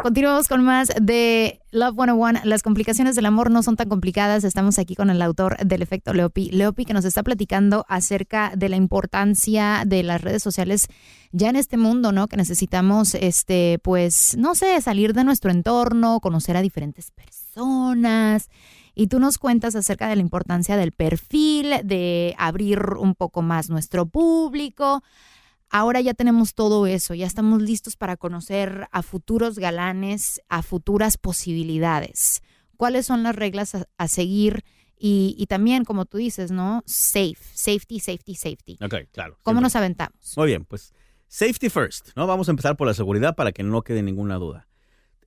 Continuamos 0.03 0.49
con 0.49 0.65
más 0.65 0.89
de 1.01 1.61
Love 1.73 1.95
101. 1.95 2.41
Las 2.45 2.63
complicaciones 2.63 3.17
del 3.17 3.27
amor 3.27 3.51
no 3.51 3.63
son 3.63 3.77
tan 3.77 3.89
complicadas. 3.89 4.45
Estamos 4.45 4.79
aquí 4.79 4.95
con 4.95 5.11
el 5.11 5.21
autor 5.21 5.59
del 5.59 5.83
efecto 5.83 6.15
Leopi. 6.15 6.51
Leopi 6.51 6.85
que 6.85 6.95
nos 6.95 7.05
está 7.05 7.23
platicando 7.23 7.85
acerca 7.89 8.53
de 8.57 8.69
la 8.69 8.77
importancia 8.77 9.83
de 9.87 10.03
las 10.03 10.23
redes 10.23 10.43
sociales 10.43 10.87
ya 11.33 11.51
en 11.51 11.57
este 11.57 11.77
mundo, 11.77 12.13
¿no? 12.13 12.29
Que 12.29 12.37
necesitamos, 12.37 13.15
este, 13.15 13.79
pues, 13.83 14.37
no 14.39 14.55
sé, 14.55 14.81
salir 14.81 15.13
de 15.13 15.25
nuestro 15.25 15.51
entorno, 15.51 16.21
conocer 16.21 16.57
a 16.57 16.63
diferentes 16.63 17.11
personas. 17.11 18.49
Y 18.95 19.09
tú 19.09 19.19
nos 19.19 19.39
cuentas 19.39 19.75
acerca 19.77 20.09
de 20.09 20.17
la 20.17 20.23
importancia 20.23 20.77
del 20.77 20.93
perfil, 20.93 21.75
de 21.85 22.35
abrir 22.39 22.81
un 22.99 23.15
poco 23.15 23.43
más 23.43 23.69
nuestro 23.69 24.07
público. 24.07 25.03
Ahora 25.71 26.01
ya 26.01 26.15
tenemos 26.15 26.55
todo 26.55 26.89
eso, 26.89 27.15
ya 27.15 27.27
estamos 27.27 27.63
listos 27.63 27.97
para 27.97 28.17
conocer 28.17 28.89
a 28.91 29.03
futuros 29.03 29.57
galanes, 29.59 30.41
a 30.49 30.63
futuras 30.63 31.17
posibilidades. 31.17 32.43
¿Cuáles 32.77 33.07
son 33.07 33.23
las 33.23 33.37
reglas 33.37 33.77
a, 33.97 34.09
seguir? 34.09 34.65
Y, 34.99 35.47
también, 35.49 35.85
como 35.85 36.07
tú 36.07 36.19
dices, 36.19 36.51
¿no? 36.51 36.83
Safe, 36.87 37.37
safety, 37.55 38.01
safety, 38.01 38.35
safety. 38.35 38.79
Ok, 38.83 38.95
claro. 39.13 39.39
¿Cómo 39.43 39.61
nos 39.61 39.77
aventamos? 39.77 40.35
Muy 40.37 40.49
bien, 40.49 40.65
pues 40.65 40.93
safety 41.29 41.71
first, 41.71 42.11
¿no? 42.17 42.27
Vamos 42.27 42.49
a 42.49 42.51
empezar 42.51 42.77
por 42.77 42.89
la 42.89 42.95
seguridad 42.95 43.37
para 43.37 43.53
que 43.53 43.63
no 43.63 43.83
quede 43.83 44.03
ninguna 44.03 44.37
duda. 44.37 44.67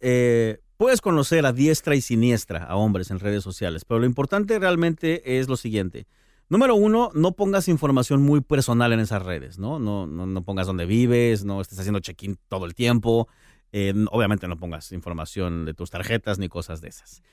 Eh, 0.01 0.59
puedes 0.75 0.99
conocer 0.99 1.45
a 1.45 1.53
diestra 1.53 1.95
y 1.95 2.01
siniestra 2.01 2.65
a 2.65 2.75
hombres 2.75 3.09
en 3.09 3.19
redes 3.19 3.43
sociales, 3.43 3.85
pero 3.85 4.01
lo 4.01 4.05
importante 4.05 4.59
realmente 4.59 5.39
es 5.39 5.47
lo 5.47 5.55
siguiente. 5.55 6.05
Número 6.53 6.75
uno, 6.75 7.09
no 7.15 7.31
pongas 7.31 7.67
información 7.67 8.21
muy 8.21 8.41
personal 8.41 8.93
en 8.93 8.99
esas 8.99 9.23
redes, 9.23 9.57
¿no? 9.57 9.79
No, 9.79 10.05
no, 10.05 10.43
pongas 10.43 10.67
dónde 10.67 10.85
vives, 10.85 11.43
no 11.45 11.59
estés 11.59 11.79
haciendo 11.79 11.99
check-in 11.99 12.37
todo 12.47 12.67
el 12.67 12.75
tiempo. 12.75 13.27
Eh, 13.71 13.91
obviamente 14.11 14.47
no 14.47 14.55
pongas 14.55 14.91
información 14.91 15.65
de 15.65 15.73
tus 15.73 15.89
tarjetas 15.89 16.37
ni 16.37 16.49
cosas 16.49 16.79
de 16.79 16.89
esas. 16.89 17.23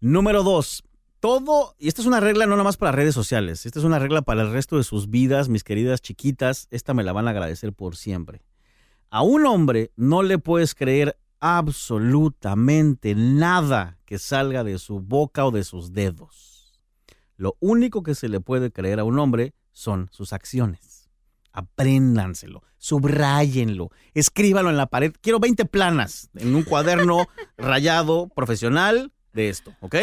Número 0.00 0.42
dos, 0.42 0.84
todo, 1.20 1.74
y 1.78 1.88
esta 1.88 2.02
es 2.02 2.06
una 2.06 2.20
regla 2.20 2.44
no 2.44 2.54
nomás 2.58 2.76
para 2.76 2.92
redes 2.92 3.14
sociales, 3.14 3.64
esta 3.64 3.78
es 3.78 3.84
una 3.86 3.98
regla 3.98 4.20
para 4.20 4.42
el 4.42 4.52
resto 4.52 4.76
de 4.76 4.84
sus 4.84 5.08
vidas, 5.08 5.48
mis 5.48 5.64
queridas 5.64 6.02
chiquitas, 6.02 6.68
esta 6.70 6.92
me 6.92 7.02
la 7.02 7.14
van 7.14 7.28
a 7.28 7.30
agradecer 7.30 7.72
por 7.72 7.96
siempre. 7.96 8.42
A 9.08 9.22
un 9.22 9.46
hombre 9.46 9.90
no 9.96 10.22
le 10.22 10.36
puedes 10.36 10.74
creer 10.74 11.18
absolutamente 11.40 13.14
nada 13.14 13.96
que 14.04 14.18
salga 14.18 14.64
de 14.64 14.78
su 14.78 15.00
boca 15.00 15.46
o 15.46 15.50
de 15.50 15.64
sus 15.64 15.94
dedos. 15.94 16.55
Lo 17.36 17.56
único 17.60 18.02
que 18.02 18.14
se 18.14 18.28
le 18.28 18.40
puede 18.40 18.70
creer 18.70 18.98
a 18.98 19.04
un 19.04 19.18
hombre 19.18 19.52
son 19.72 20.08
sus 20.10 20.32
acciones. 20.32 21.10
Apréndanselo, 21.52 22.62
subrayenlo, 22.78 23.90
escríbalo 24.14 24.70
en 24.70 24.76
la 24.76 24.86
pared. 24.86 25.12
Quiero 25.20 25.38
20 25.38 25.64
planas 25.66 26.30
en 26.34 26.54
un 26.54 26.62
cuaderno 26.62 27.26
rayado 27.56 28.28
profesional 28.28 29.12
de 29.32 29.48
esto, 29.48 29.74
¿ok? 29.80 29.96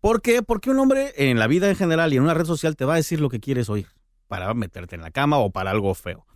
¿Por 0.00 0.22
qué? 0.22 0.42
Porque 0.42 0.70
un 0.70 0.78
hombre 0.78 1.12
en 1.16 1.38
la 1.38 1.46
vida 1.46 1.68
en 1.68 1.76
general 1.76 2.12
y 2.12 2.16
en 2.16 2.22
una 2.22 2.34
red 2.34 2.44
social 2.44 2.76
te 2.76 2.84
va 2.84 2.94
a 2.94 2.96
decir 2.96 3.20
lo 3.20 3.28
que 3.28 3.40
quieres 3.40 3.68
oír 3.68 3.88
para 4.28 4.52
meterte 4.54 4.94
en 4.94 5.02
la 5.02 5.10
cama 5.10 5.38
o 5.38 5.50
para 5.50 5.70
algo 5.70 5.94
feo. 5.94 6.26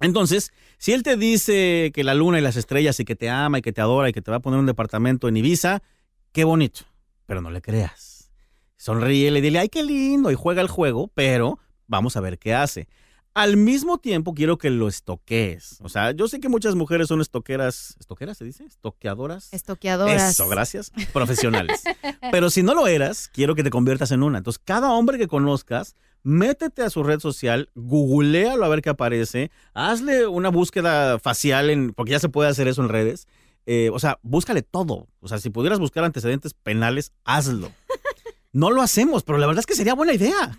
Entonces, 0.00 0.52
si 0.78 0.92
él 0.92 1.04
te 1.04 1.16
dice 1.16 1.92
que 1.94 2.04
la 2.04 2.14
luna 2.14 2.38
y 2.38 2.42
las 2.42 2.56
estrellas 2.56 2.98
y 2.98 3.04
que 3.04 3.14
te 3.14 3.30
ama 3.30 3.58
y 3.58 3.62
que 3.62 3.72
te 3.72 3.80
adora 3.80 4.08
y 4.08 4.12
que 4.12 4.20
te 4.20 4.30
va 4.30 4.38
a 4.38 4.40
poner 4.40 4.58
un 4.58 4.66
departamento 4.66 5.28
en 5.28 5.36
Ibiza, 5.36 5.82
qué 6.32 6.42
bonito, 6.44 6.80
pero 7.26 7.40
no 7.40 7.50
le 7.50 7.62
creas 7.62 8.13
sonríe, 8.76 9.30
le 9.30 9.40
dile, 9.40 9.58
ay, 9.58 9.68
qué 9.68 9.82
lindo, 9.82 10.30
y 10.30 10.34
juega 10.34 10.62
el 10.62 10.68
juego, 10.68 11.10
pero 11.14 11.58
vamos 11.86 12.16
a 12.16 12.20
ver 12.20 12.38
qué 12.38 12.54
hace. 12.54 12.88
Al 13.34 13.56
mismo 13.56 13.98
tiempo 13.98 14.32
quiero 14.32 14.58
que 14.58 14.70
lo 14.70 14.86
estoquees. 14.86 15.78
O 15.80 15.88
sea, 15.88 16.12
yo 16.12 16.28
sé 16.28 16.38
que 16.38 16.48
muchas 16.48 16.76
mujeres 16.76 17.08
son 17.08 17.20
estoqueras, 17.20 17.96
¿estoqueras 17.98 18.38
se 18.38 18.44
dice? 18.44 18.64
¿Estoqueadoras? 18.64 19.52
Estoqueadoras. 19.52 20.30
Eso, 20.30 20.48
gracias. 20.48 20.92
Profesionales. 21.12 21.82
Pero 22.30 22.48
si 22.48 22.62
no 22.62 22.74
lo 22.74 22.86
eras, 22.86 23.28
quiero 23.32 23.56
que 23.56 23.64
te 23.64 23.70
conviertas 23.70 24.12
en 24.12 24.22
una. 24.22 24.38
Entonces, 24.38 24.62
cada 24.64 24.92
hombre 24.92 25.18
que 25.18 25.26
conozcas, 25.26 25.96
métete 26.22 26.82
a 26.82 26.90
su 26.90 27.02
red 27.02 27.18
social, 27.18 27.70
googlealo 27.74 28.64
a 28.64 28.68
ver 28.68 28.82
qué 28.82 28.90
aparece, 28.90 29.50
hazle 29.72 30.28
una 30.28 30.50
búsqueda 30.50 31.18
facial, 31.18 31.70
en, 31.70 31.92
porque 31.92 32.12
ya 32.12 32.20
se 32.20 32.28
puede 32.28 32.50
hacer 32.50 32.68
eso 32.68 32.82
en 32.82 32.88
redes. 32.88 33.26
Eh, 33.66 33.90
o 33.92 33.98
sea, 33.98 34.20
búscale 34.22 34.62
todo. 34.62 35.08
O 35.20 35.26
sea, 35.26 35.38
si 35.38 35.50
pudieras 35.50 35.80
buscar 35.80 36.04
antecedentes 36.04 36.54
penales, 36.54 37.12
hazlo. 37.24 37.72
No 38.54 38.70
lo 38.70 38.82
hacemos, 38.82 39.24
pero 39.24 39.36
la 39.36 39.48
verdad 39.48 39.60
es 39.60 39.66
que 39.66 39.74
sería 39.74 39.94
buena 39.94 40.14
idea. 40.14 40.56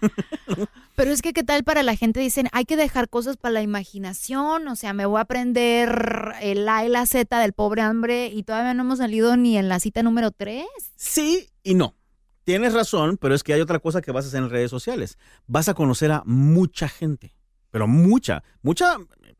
Pero 0.98 1.12
es 1.12 1.22
que, 1.22 1.32
¿qué 1.32 1.44
tal 1.44 1.64
para 1.64 1.82
la 1.82 1.96
gente? 1.96 2.20
Dicen, 2.20 2.50
hay 2.52 2.66
que 2.66 2.76
dejar 2.76 3.08
cosas 3.08 3.38
para 3.38 3.54
la 3.54 3.62
imaginación. 3.62 4.68
O 4.68 4.76
sea, 4.76 4.92
me 4.92 5.06
voy 5.06 5.18
a 5.18 5.22
aprender 5.22 6.34
el 6.42 6.68
A 6.68 6.86
y 6.86 6.90
la 6.90 7.06
Z 7.06 7.40
del 7.40 7.54
pobre 7.54 7.82
hambre 7.82 8.28
y 8.28 8.44
todavía 8.44 8.74
no 8.74 8.84
hemos 8.84 8.98
salido 8.98 9.38
ni 9.38 9.58
en 9.58 9.70
la 9.70 9.80
cita 9.80 10.04
número 10.04 10.32
3. 10.32 10.66
Sí 10.98 11.48
y 11.64 11.76
no. 11.76 11.96
Tienes 12.44 12.74
razón, 12.74 13.16
pero 13.16 13.34
es 13.34 13.44
que 13.44 13.54
hay 13.54 13.62
otra 13.62 13.80
cosa 13.80 14.02
que 14.02 14.12
vas 14.12 14.26
a 14.26 14.28
hacer 14.28 14.44
en 14.44 14.50
redes 14.50 14.72
sociales. 14.72 15.18
Vas 15.48 15.70
a 15.70 15.74
conocer 15.74 16.12
a 16.12 16.22
mucha 16.26 16.90
gente. 16.90 17.34
Pero 17.72 17.88
mucha, 17.88 18.44
mucha, 18.62 18.98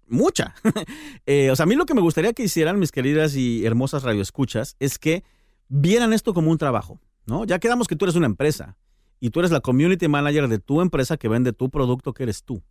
mucha. 0.08 0.56
Eh, 1.26 1.52
o 1.52 1.58
sea, 1.58 1.66
a 1.66 1.68
mí 1.68 1.76
lo 1.76 1.86
que 1.86 1.94
me 1.94 2.02
gustaría 2.02 2.32
que 2.32 2.44
hicieran 2.44 2.80
mis 2.80 2.94
queridas 2.94 3.36
y 3.36 3.66
hermosas 3.66 4.04
radioescuchas 4.04 4.78
es 4.80 4.98
que 4.98 5.26
vieran 5.68 6.14
esto 6.14 6.34
como 6.34 6.52
un 6.52 6.58
trabajo. 6.58 7.02
¿No? 7.26 7.46
Ya 7.46 7.60
quedamos 7.60 7.88
que 7.88 7.96
tú 7.96 8.06
eres 8.06 8.16
una 8.16 8.26
empresa 8.26 8.78
y 9.20 9.30
tú 9.30 9.40
eres 9.40 9.52
la 9.52 9.62
community 9.62 10.08
manager 10.08 10.48
de 10.48 10.60
tu 10.60 10.82
empresa 10.82 11.18
que 11.18 11.28
vende 11.28 11.54
tu 11.54 11.70
producto 11.70 12.14
que 12.14 12.24
eres 12.24 12.44
tú. 12.44 12.64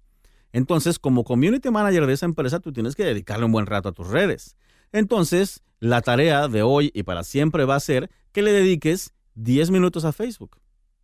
Entonces, 0.52 0.98
como 0.98 1.24
community 1.24 1.70
manager 1.70 2.06
de 2.06 2.12
esa 2.12 2.26
empresa, 2.26 2.60
tú 2.60 2.72
tienes 2.72 2.94
que 2.94 3.04
dedicarle 3.04 3.44
un 3.44 3.52
buen 3.52 3.66
rato 3.66 3.88
a 3.88 3.92
tus 3.92 4.08
redes. 4.08 4.56
Entonces, 4.92 5.62
la 5.80 6.00
tarea 6.00 6.46
de 6.48 6.62
hoy 6.62 6.90
y 6.94 7.02
para 7.02 7.24
siempre 7.24 7.64
va 7.64 7.74
a 7.74 7.80
ser 7.80 8.10
que 8.32 8.42
le 8.42 8.52
dediques 8.52 9.14
10 9.34 9.70
minutos 9.70 10.04
a 10.04 10.12
Facebook, 10.12 10.58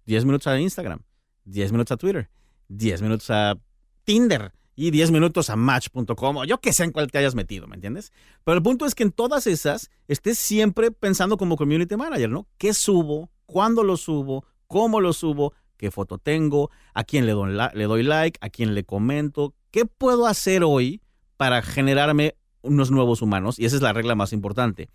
10 0.06 0.24
minutos 0.24 0.46
a 0.46 0.60
Instagram, 0.60 1.00
10 1.44 1.72
minutos 1.72 1.92
a 1.92 1.96
Twitter, 1.96 2.30
10 2.68 3.02
minutos 3.02 3.28
a 3.30 3.58
Tinder, 4.04 4.52
y 4.80 4.90
10 4.90 5.10
minutos 5.10 5.50
a 5.50 5.56
match.com 5.56 6.36
o 6.38 6.44
yo 6.46 6.58
que 6.58 6.72
sé 6.72 6.84
en 6.84 6.92
cuál 6.92 7.10
te 7.10 7.18
hayas 7.18 7.34
metido, 7.34 7.66
¿me 7.66 7.74
entiendes? 7.74 8.14
Pero 8.44 8.56
el 8.56 8.62
punto 8.62 8.86
es 8.86 8.94
que 8.94 9.02
en 9.02 9.12
todas 9.12 9.46
esas 9.46 9.90
estés 10.08 10.38
siempre 10.38 10.90
pensando 10.90 11.36
como 11.36 11.56
community 11.56 11.96
manager, 11.96 12.30
¿no? 12.30 12.48
¿Qué 12.56 12.72
subo? 12.72 13.30
¿Cuándo 13.50 13.82
lo 13.82 13.96
subo? 13.96 14.44
¿Cómo 14.68 15.00
lo 15.00 15.12
subo? 15.12 15.54
¿Qué 15.76 15.90
foto 15.90 16.18
tengo? 16.18 16.70
¿A 16.94 17.02
quién 17.02 17.26
le 17.26 17.32
doy, 17.32 18.02
like? 18.04 18.38
¿A 18.40 18.48
quién 18.48 18.76
le 18.76 18.84
comento? 18.84 19.54
¿Qué 19.72 19.86
puedo 19.86 20.28
hacer 20.28 20.62
hoy 20.62 21.02
para 21.36 21.60
generarme 21.60 22.36
unos 22.62 22.92
nuevos 22.92 23.22
humanos? 23.22 23.58
Y 23.58 23.64
esa 23.64 23.74
es 23.74 23.82
la 23.82 23.92
regla 23.92 24.14
más 24.14 24.32
importante. 24.32 24.88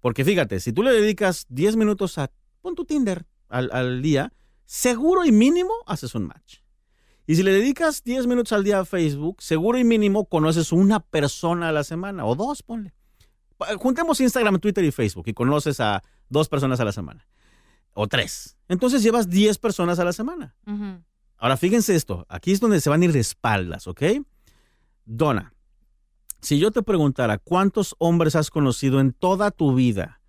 Porque 0.00 0.24
fíjate, 0.24 0.60
si 0.60 0.72
tú 0.72 0.82
le 0.82 0.92
dedicas 0.92 1.44
10 1.50 1.76
minutos 1.76 2.16
a, 2.16 2.30
pon 2.62 2.74
tu 2.74 2.86
Tinder 2.86 3.26
al, 3.50 4.00
día, 4.00 4.32
seguro 4.64 5.26
y 5.26 5.32
mínimo 5.32 5.74
haces 5.86 6.14
un 6.14 6.26
match. 6.26 6.60
Y 7.26 7.34
si 7.34 7.42
le 7.42 7.52
dedicas 7.52 8.02
10 8.02 8.26
minutos 8.26 8.52
al 8.52 8.64
día 8.64 8.80
a 8.80 8.86
Facebook, 8.86 9.42
seguro 9.42 9.76
y 9.76 9.84
mínimo 9.84 10.24
conoces 10.24 10.72
una 10.72 11.00
persona 11.00 11.68
a 11.68 11.72
la 11.72 11.84
semana, 11.84 12.24
o 12.24 12.34
dos, 12.34 12.62
ponle. 12.62 12.94
Juntemos 13.76 14.22
Instagram, 14.22 14.58
Twitter 14.58 14.84
y 14.84 14.90
Facebook 14.90 15.24
y 15.26 15.34
conoces 15.34 15.80
a 15.80 16.02
dos 16.30 16.48
personas 16.48 16.80
a 16.80 16.86
la 16.86 16.92
semana. 16.92 17.26
O 17.92 18.06
tres. 18.06 18.56
Entonces 18.68 19.02
llevas 19.02 19.28
10 19.28 19.58
personas 19.58 19.98
a 19.98 20.04
la 20.04 20.12
semana. 20.12 20.54
Ahora, 21.36 21.56
fíjense 21.56 21.94
esto. 21.94 22.26
Aquí 22.28 22.52
es 22.52 22.60
donde 22.60 22.80
se 22.80 22.90
van 22.90 23.02
a 23.02 23.04
ir 23.06 23.12
de 23.12 23.20
espaldas, 23.20 23.86
¿ok? 23.86 24.02
Donna, 25.04 25.54
si 26.40 26.58
yo 26.58 26.70
te 26.70 26.82
preguntara 26.82 27.38
cuántos 27.38 27.94
hombres 27.98 28.36
has 28.36 28.50
conocido 28.50 29.00
en 29.00 29.12
toda 29.12 29.50
tu 29.50 29.74
vida 29.74 30.20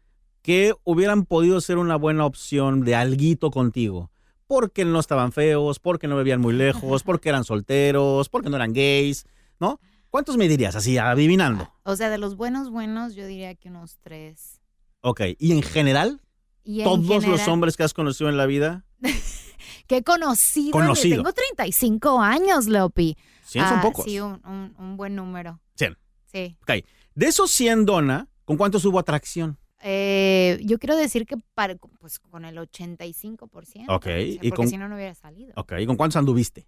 que 0.41 0.73
hubieran 0.83 1.25
podido 1.25 1.61
ser 1.61 1.77
una 1.77 1.95
buena 1.95 2.25
opción 2.25 2.81
de 2.83 2.95
alguito 2.95 3.51
contigo, 3.51 4.11
porque 4.47 4.83
no 4.83 4.99
estaban 4.99 5.31
feos, 5.31 5.79
porque 5.79 6.07
no 6.07 6.15
bebían 6.15 6.41
muy 6.41 6.53
lejos, 6.53 7.03
porque 7.05 7.29
eran 7.29 7.43
solteros, 7.43 8.27
porque 8.27 8.49
no 8.49 8.55
eran 8.55 8.73
gays, 8.73 9.25
¿no? 9.59 9.79
¿Cuántos 10.09 10.35
me 10.35 10.49
dirías 10.49 10.75
así, 10.75 10.97
adivinando? 10.97 11.71
O 11.83 11.95
sea, 11.95 12.09
de 12.09 12.17
los 12.17 12.35
buenos, 12.35 12.69
buenos, 12.69 13.15
yo 13.15 13.25
diría 13.25 13.55
que 13.55 13.69
unos 13.69 13.97
tres. 14.01 14.59
Ok, 14.99 15.21
y 15.39 15.53
en 15.53 15.61
general, 15.61 16.19
Y 16.63 16.83
todos 16.83 17.25
los 17.25 17.47
hombres 17.47 17.75
que 17.77 17.83
has 17.83 17.93
conocido 17.93 18.29
en 18.29 18.37
la 18.37 18.45
vida, 18.45 18.85
que 19.87 19.97
he 19.97 20.03
conocido. 20.03 20.71
Conocido. 20.71 21.17
Tengo 21.17 21.33
35 21.33 22.21
años, 22.21 22.67
Leopi. 22.67 23.17
100 23.45 23.67
son 23.67 23.79
Ah, 23.79 23.81
pocos. 23.81 24.05
Sí, 24.05 24.19
un, 24.19 24.39
un- 24.45 24.75
un 24.77 24.97
buen 24.97 25.15
número. 25.15 25.59
100. 25.75 25.97
Sí. 26.25 26.57
Ok, 26.61 26.85
de 27.15 27.25
esos 27.25 27.51
100, 27.51 27.85
Donna, 27.85 28.27
¿con 28.45 28.55
cuántos 28.57 28.85
hubo 28.85 28.99
atracción? 28.99 29.57
Eh, 29.83 30.59
yo 30.63 30.77
quiero 30.77 30.95
decir 30.95 31.25
que 31.25 31.35
para, 31.55 31.75
pues 31.99 32.19
con 32.19 32.45
el 32.45 32.57
85%. 32.57 33.85
Ok, 33.89 34.05
o 34.05 34.07
sea, 34.07 34.19
y 34.21 34.35
porque 34.37 34.51
con- 34.51 34.67
si 34.69 34.77
no, 34.77 34.87
no 34.87 34.95
hubiera 34.95 35.15
salido. 35.15 35.53
Ok, 35.57 35.73
¿y 35.79 35.85
con 35.87 35.97
cuántos 35.97 36.15
anduviste? 36.17 36.67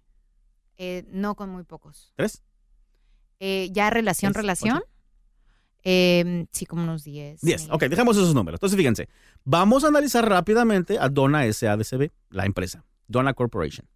Eh, 0.76 1.04
no 1.08 1.36
con 1.36 1.48
muy 1.50 1.62
pocos. 1.62 2.12
¿Tres? 2.16 2.42
Eh, 3.40 3.68
ya 3.72 3.88
relación, 3.90 4.34
relación. 4.34 4.82
Eh, 5.84 6.46
sí, 6.50 6.66
como 6.66 6.82
unos 6.82 7.04
10. 7.04 7.42
10. 7.42 7.68
Ok, 7.70 7.84
dejemos 7.84 8.16
esos 8.16 8.34
números. 8.34 8.58
Entonces, 8.58 8.76
fíjense, 8.76 9.08
vamos 9.44 9.84
a 9.84 9.88
analizar 9.88 10.28
rápidamente 10.28 10.98
a 10.98 11.08
Donna 11.08 11.50
SADCB, 11.50 12.10
la 12.30 12.46
empresa, 12.46 12.84
Donna 13.06 13.34
Corporation. 13.34 13.86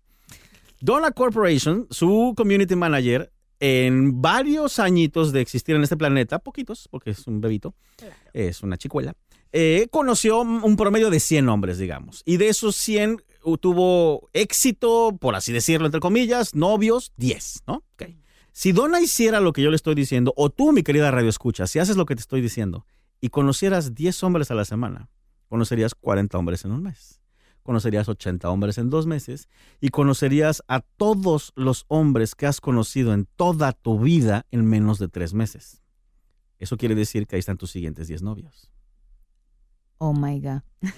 Donna 0.81 1.11
Corporation, 1.11 1.87
su 1.91 2.35
community 2.37 2.77
manager, 2.77 3.33
en 3.61 4.23
varios 4.23 4.79
añitos 4.79 5.33
de 5.33 5.41
existir 5.41 5.75
en 5.75 5.83
este 5.83 5.97
planeta, 5.97 6.39
poquitos, 6.39 6.87
porque 6.89 7.11
es 7.11 7.27
un 7.27 7.41
bebito, 7.41 7.75
es 8.33 8.63
una 8.63 8.77
chicuela, 8.77 9.15
eh, 9.51 9.89
conoció 9.91 10.41
un 10.43 10.77
promedio 10.77 11.11
de 11.11 11.19
100 11.19 11.49
hombres, 11.49 11.79
digamos. 11.79 12.23
Y 12.25 12.37
de 12.37 12.49
esos 12.49 12.77
100 12.77 13.23
uh, 13.43 13.57
tuvo 13.57 14.29
éxito, 14.33 15.17
por 15.19 15.35
así 15.35 15.53
decirlo, 15.53 15.87
entre 15.87 16.01
comillas, 16.01 16.55
novios, 16.55 17.13
10, 17.17 17.65
¿no? 17.67 17.83
Ok. 17.95 18.05
Si 18.53 18.73
Donna 18.73 19.01
hiciera 19.01 19.41
lo 19.41 19.53
que 19.53 19.63
yo 19.63 19.71
le 19.71 19.77
estoy 19.77 19.95
diciendo, 19.95 20.33
o 20.37 20.51
tú, 20.51 20.73
mi 20.73 20.83
querida 20.83 21.11
radio 21.11 21.29
escucha, 21.29 21.67
si 21.67 21.79
haces 21.79 21.97
lo 21.97 22.07
que 22.07 22.15
te 22.15 22.21
estoy 22.21 22.41
diciendo, 22.41 22.87
y 23.21 23.29
conocieras 23.29 23.95
10 23.95 24.23
hombres 24.25 24.51
a 24.51 24.55
la 24.55 24.65
semana, 24.65 25.09
conocerías 25.49 25.95
40 25.95 26.39
hombres 26.39 26.65
en 26.65 26.73
un 26.73 26.83
mes, 26.83 27.21
conocerías 27.63 28.09
80 28.09 28.49
hombres 28.51 28.79
en 28.79 28.91
dos 28.91 29.07
meses, 29.07 29.49
y 29.81 29.91
conocerías 29.91 30.63
a 30.69 30.81
todos 30.81 31.53
los 31.55 31.85
hombres 31.89 32.35
que 32.35 32.47
has 32.47 32.61
conocido 32.61 33.13
en 33.13 33.27
toda 33.37 33.73
tu 33.73 34.01
vida 34.01 34.47
en 34.51 34.65
menos 34.65 34.99
de 34.99 35.09
tres 35.09 35.35
meses. 35.35 35.83
Eso 36.59 36.77
quiere 36.77 36.95
decir 36.95 37.27
que 37.27 37.37
ahí 37.37 37.41
están 37.41 37.59
tus 37.59 37.71
siguientes 37.71 38.09
10 38.09 38.23
novios. 38.23 38.71
Oh 39.99 40.13
my 40.13 40.41
God. 40.41 40.63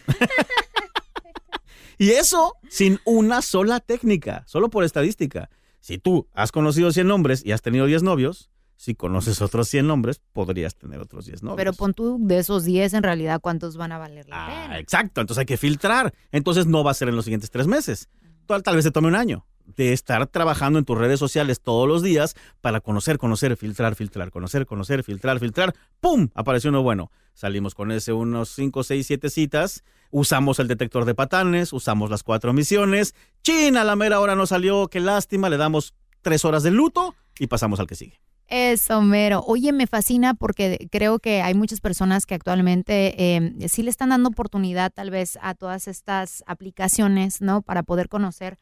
Y 2.01 2.13
eso 2.13 2.55
sin 2.71 2.99
una 3.05 3.43
sola 3.43 3.79
técnica, 3.79 4.43
solo 4.47 4.71
por 4.71 4.85
estadística. 4.85 5.51
Si 5.81 5.99
tú 5.99 6.29
has 6.35 6.53
conocido 6.53 6.93
100 6.93 7.11
hombres 7.11 7.43
y 7.45 7.53
has 7.53 7.63
tenido 7.63 7.87
10 7.87 8.03
novios, 8.03 8.51
si 8.77 8.95
conoces 8.95 9.43
otros 9.43 9.69
100 9.69 9.91
hombres, 9.91 10.21
podrías 10.33 10.75
tener 10.75 11.01
otros 11.01 11.27
10 11.27 11.43
novios. 11.43 11.57
Pero 11.57 11.73
pon 11.73 11.93
tú 11.95 12.19
de 12.21 12.39
esos 12.39 12.65
10, 12.65 12.95
en 12.95 13.03
realidad, 13.03 13.41
¿cuántos 13.41 13.77
van 13.77 13.93
a 13.93 13.99
valer 13.99 14.29
la 14.29 14.47
Ah, 14.47 14.49
pena? 14.65 14.79
exacto, 14.79 15.21
entonces 15.21 15.41
hay 15.41 15.47
que 15.47 15.57
filtrar. 15.57 16.15
Entonces 16.33 16.67
no 16.67 16.83
va 16.85 16.91
a 16.91 16.95
ser 16.95 17.09
en 17.09 17.17
los 17.17 17.25
siguientes 17.25 17.51
tres 17.51 17.67
meses. 17.67 18.09
Tal, 18.47 18.63
tal 18.63 18.77
vez 18.77 18.85
te 18.85 18.91
tome 18.91 19.09
un 19.09 19.17
año 19.17 19.47
de 19.77 19.93
estar 19.93 20.27
trabajando 20.27 20.79
en 20.79 20.85
tus 20.85 20.99
redes 20.99 21.19
sociales 21.19 21.61
todos 21.61 21.89
los 21.89 22.03
días 22.03 22.37
para 22.61 22.81
conocer, 22.81 23.19
conocer, 23.19 23.57
filtrar, 23.57 23.95
filtrar, 23.95 24.31
conocer, 24.31 24.67
conocer, 24.67 25.03
filtrar, 25.03 25.39
filtrar. 25.39 25.75
¡Pum! 26.01 26.29
Apareció 26.35 26.71
uno 26.71 26.83
bueno. 26.83 27.11
Salimos 27.35 27.75
con 27.75 27.91
ese 27.93 28.13
unos 28.13 28.51
5, 28.51 28.83
6, 28.83 29.07
7 29.07 29.31
citas. 29.31 29.85
Usamos 30.11 30.59
el 30.59 30.69
detector 30.69 31.05
de 31.05 31.15
patanes, 31.15 31.73
usamos 31.73 32.11
las 32.11 32.23
cuatro 32.23 32.53
misiones. 32.53 33.15
¡Chin! 33.43 33.77
A 33.77 33.85
la 33.85 33.97
mera 33.97 34.21
hora 34.21 34.35
no 34.35 34.47
salió, 34.47 34.89
qué 34.89 35.01
lástima. 35.01 35.49
Le 35.49 35.57
damos 35.57 35.95
tres 36.23 36.45
horas 36.45 36.63
de 36.63 36.71
luto 36.71 37.15
y 37.39 37.47
pasamos 37.47 37.81
al 37.81 37.87
que 37.87 37.95
sigue. 37.95 38.21
Eso, 38.51 39.01
mero. 39.01 39.45
Oye, 39.47 39.73
me 39.73 39.87
fascina 39.87 40.35
porque 40.35 40.89
creo 40.91 41.21
que 41.21 41.41
hay 41.41 41.55
muchas 41.55 41.81
personas 41.81 42.27
que 42.27 42.35
actualmente 42.35 43.37
eh, 43.37 43.69
sí 43.69 43.85
le 43.85 43.91
están 43.91 44.09
dando 44.09 44.29
oportunidad 44.29 44.93
tal 44.93 45.11
vez 45.11 45.39
a 45.41 45.55
todas 45.55 45.87
estas 45.87 46.43
aplicaciones, 46.49 47.41
¿no? 47.41 47.63
Para 47.63 47.85
poder 47.85 48.09
conocer 48.09 48.59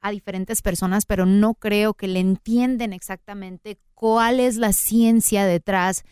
a 0.00 0.10
diferentes 0.10 0.62
personas, 0.62 1.04
pero 1.06 1.26
no 1.26 1.54
creo 1.54 1.94
que 1.94 2.08
le 2.08 2.20
entienden 2.20 2.92
exactamente 2.92 3.78
cuál 3.94 4.40
es 4.40 4.56
la 4.56 4.72
ciencia 4.72 5.44
detrás 5.44 6.04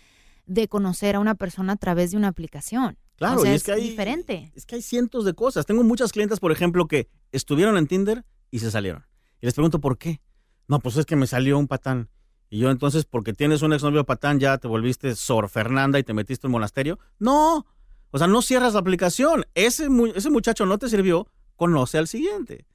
de 0.47 0.69
conocer 0.69 1.17
a 1.17 1.21
una 1.21 1.35
persona 1.35 1.75
a 1.75 1.77
través 1.77 2.11
de 2.11 2.17
una 2.17 2.29
aplicación. 2.29 2.99
Claro, 3.17 3.41
O 3.41 3.43
sea, 3.43 3.53
y 3.53 3.57
es 3.57 3.65
que 3.65 3.73
hay, 3.73 3.83
diferente. 3.83 4.53
Es 4.55 4.65
que 4.67 4.77
hay 4.77 4.83
cientos 4.83 5.25
de 5.25 5.35
cosas. 5.35 5.67
Tengo 5.67 5.83
muchas 5.85 6.13
clientes, 6.13 6.39
por 6.39 6.53
ejemplo, 6.53 6.87
que 6.87 7.09
estuvieron 7.33 7.77
en 7.77 7.87
Tinder 7.87 8.25
y 8.51 8.61
se 8.61 8.71
salieron. 8.71 9.05
Y 9.41 9.47
les 9.47 9.55
pregunto 9.55 9.81
por 9.81 9.99
qué. 9.99 10.21
No, 10.69 10.79
pues 10.81 10.97
es 10.97 11.07
que 11.07 11.17
me 11.17 11.27
salió 11.27 11.59
un 11.59 11.67
patán. 11.67 12.09
Y 12.51 12.59
yo 12.61 12.71
entonces, 12.71 13.05
porque 13.05 13.33
tienes 13.33 13.63
un 13.63 13.73
exnovio 13.73 14.05
patán, 14.05 14.39
ya 14.39 14.57
te 14.59 14.69
volviste 14.69 15.15
Sor 15.17 15.49
Fernanda 15.49 15.99
y 15.99 16.05
te 16.05 16.15
metiste 16.15 16.47
en 16.47 16.53
monasterio. 16.53 16.99
No. 17.19 17.67
O 18.11 18.19
sea, 18.19 18.27
no 18.27 18.41
cierras 18.41 18.75
la 18.75 18.81
aplicación. 18.81 19.45
Ese, 19.55 19.89
mu- 19.89 20.07
ese 20.07 20.31
muchacho 20.31 20.65
no 20.65 20.79
te 20.79 20.89
sirvió, 20.89 21.27
conoce 21.57 21.99
al 21.99 22.07
siguiente. 22.09 22.67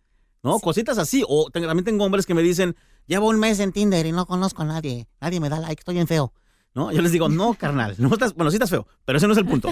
¿No? 0.44 0.60
Cositas 0.60 0.98
así. 0.98 1.24
O 1.28 1.50
también 1.50 1.84
tengo 1.84 2.04
hombres 2.04 2.26
que 2.26 2.34
me 2.34 2.42
dicen, 2.42 2.76
llevo 3.08 3.30
un 3.30 3.40
mes 3.40 3.60
en 3.60 3.72
Tinder 3.72 4.06
y 4.06 4.12
no 4.12 4.26
conozco 4.26 4.62
a 4.62 4.66
nadie. 4.66 5.08
Nadie 5.22 5.40
me 5.40 5.50
da 5.50 5.60
like, 5.60 5.80
estoy 5.80 5.96
bien 5.96 6.08
feo. 6.08 6.34
¿No? 6.76 6.92
Yo 6.92 7.02
les 7.02 7.12
digo, 7.12 7.30
no, 7.30 7.54
carnal, 7.54 7.96
no 8.00 8.12
estás, 8.12 8.34
bueno, 8.34 8.50
sí 8.50 8.56
estás 8.56 8.72
feo, 8.72 8.88
pero 9.06 9.18
ese 9.20 9.28
no 9.28 9.34
es 9.34 9.38
el 9.38 9.46
punto. 9.46 9.70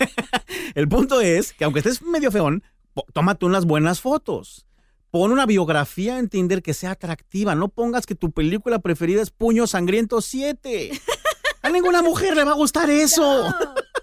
el 0.74 0.88
punto 0.88 1.20
es 1.20 1.52
que 1.52 1.62
aunque 1.62 1.78
estés 1.78 2.02
medio 2.02 2.32
feón, 2.32 2.64
tómate 3.12 3.46
unas 3.46 3.64
buenas 3.64 4.00
fotos. 4.00 4.66
Pon 5.12 5.30
una 5.30 5.46
biografía 5.46 6.18
en 6.18 6.28
Tinder 6.28 6.62
que 6.62 6.74
sea 6.74 6.92
atractiva. 6.92 7.54
No 7.54 7.68
pongas 7.68 8.06
que 8.06 8.14
tu 8.14 8.32
película 8.32 8.80
preferida 8.80 9.22
es 9.22 9.30
Puño 9.30 9.66
Sangriento 9.66 10.20
7. 10.20 10.90
A 11.62 11.68
ninguna 11.68 12.02
mujer 12.02 12.34
le 12.34 12.44
va 12.44 12.52
a 12.52 12.56
gustar 12.56 12.90
eso. 12.90 13.54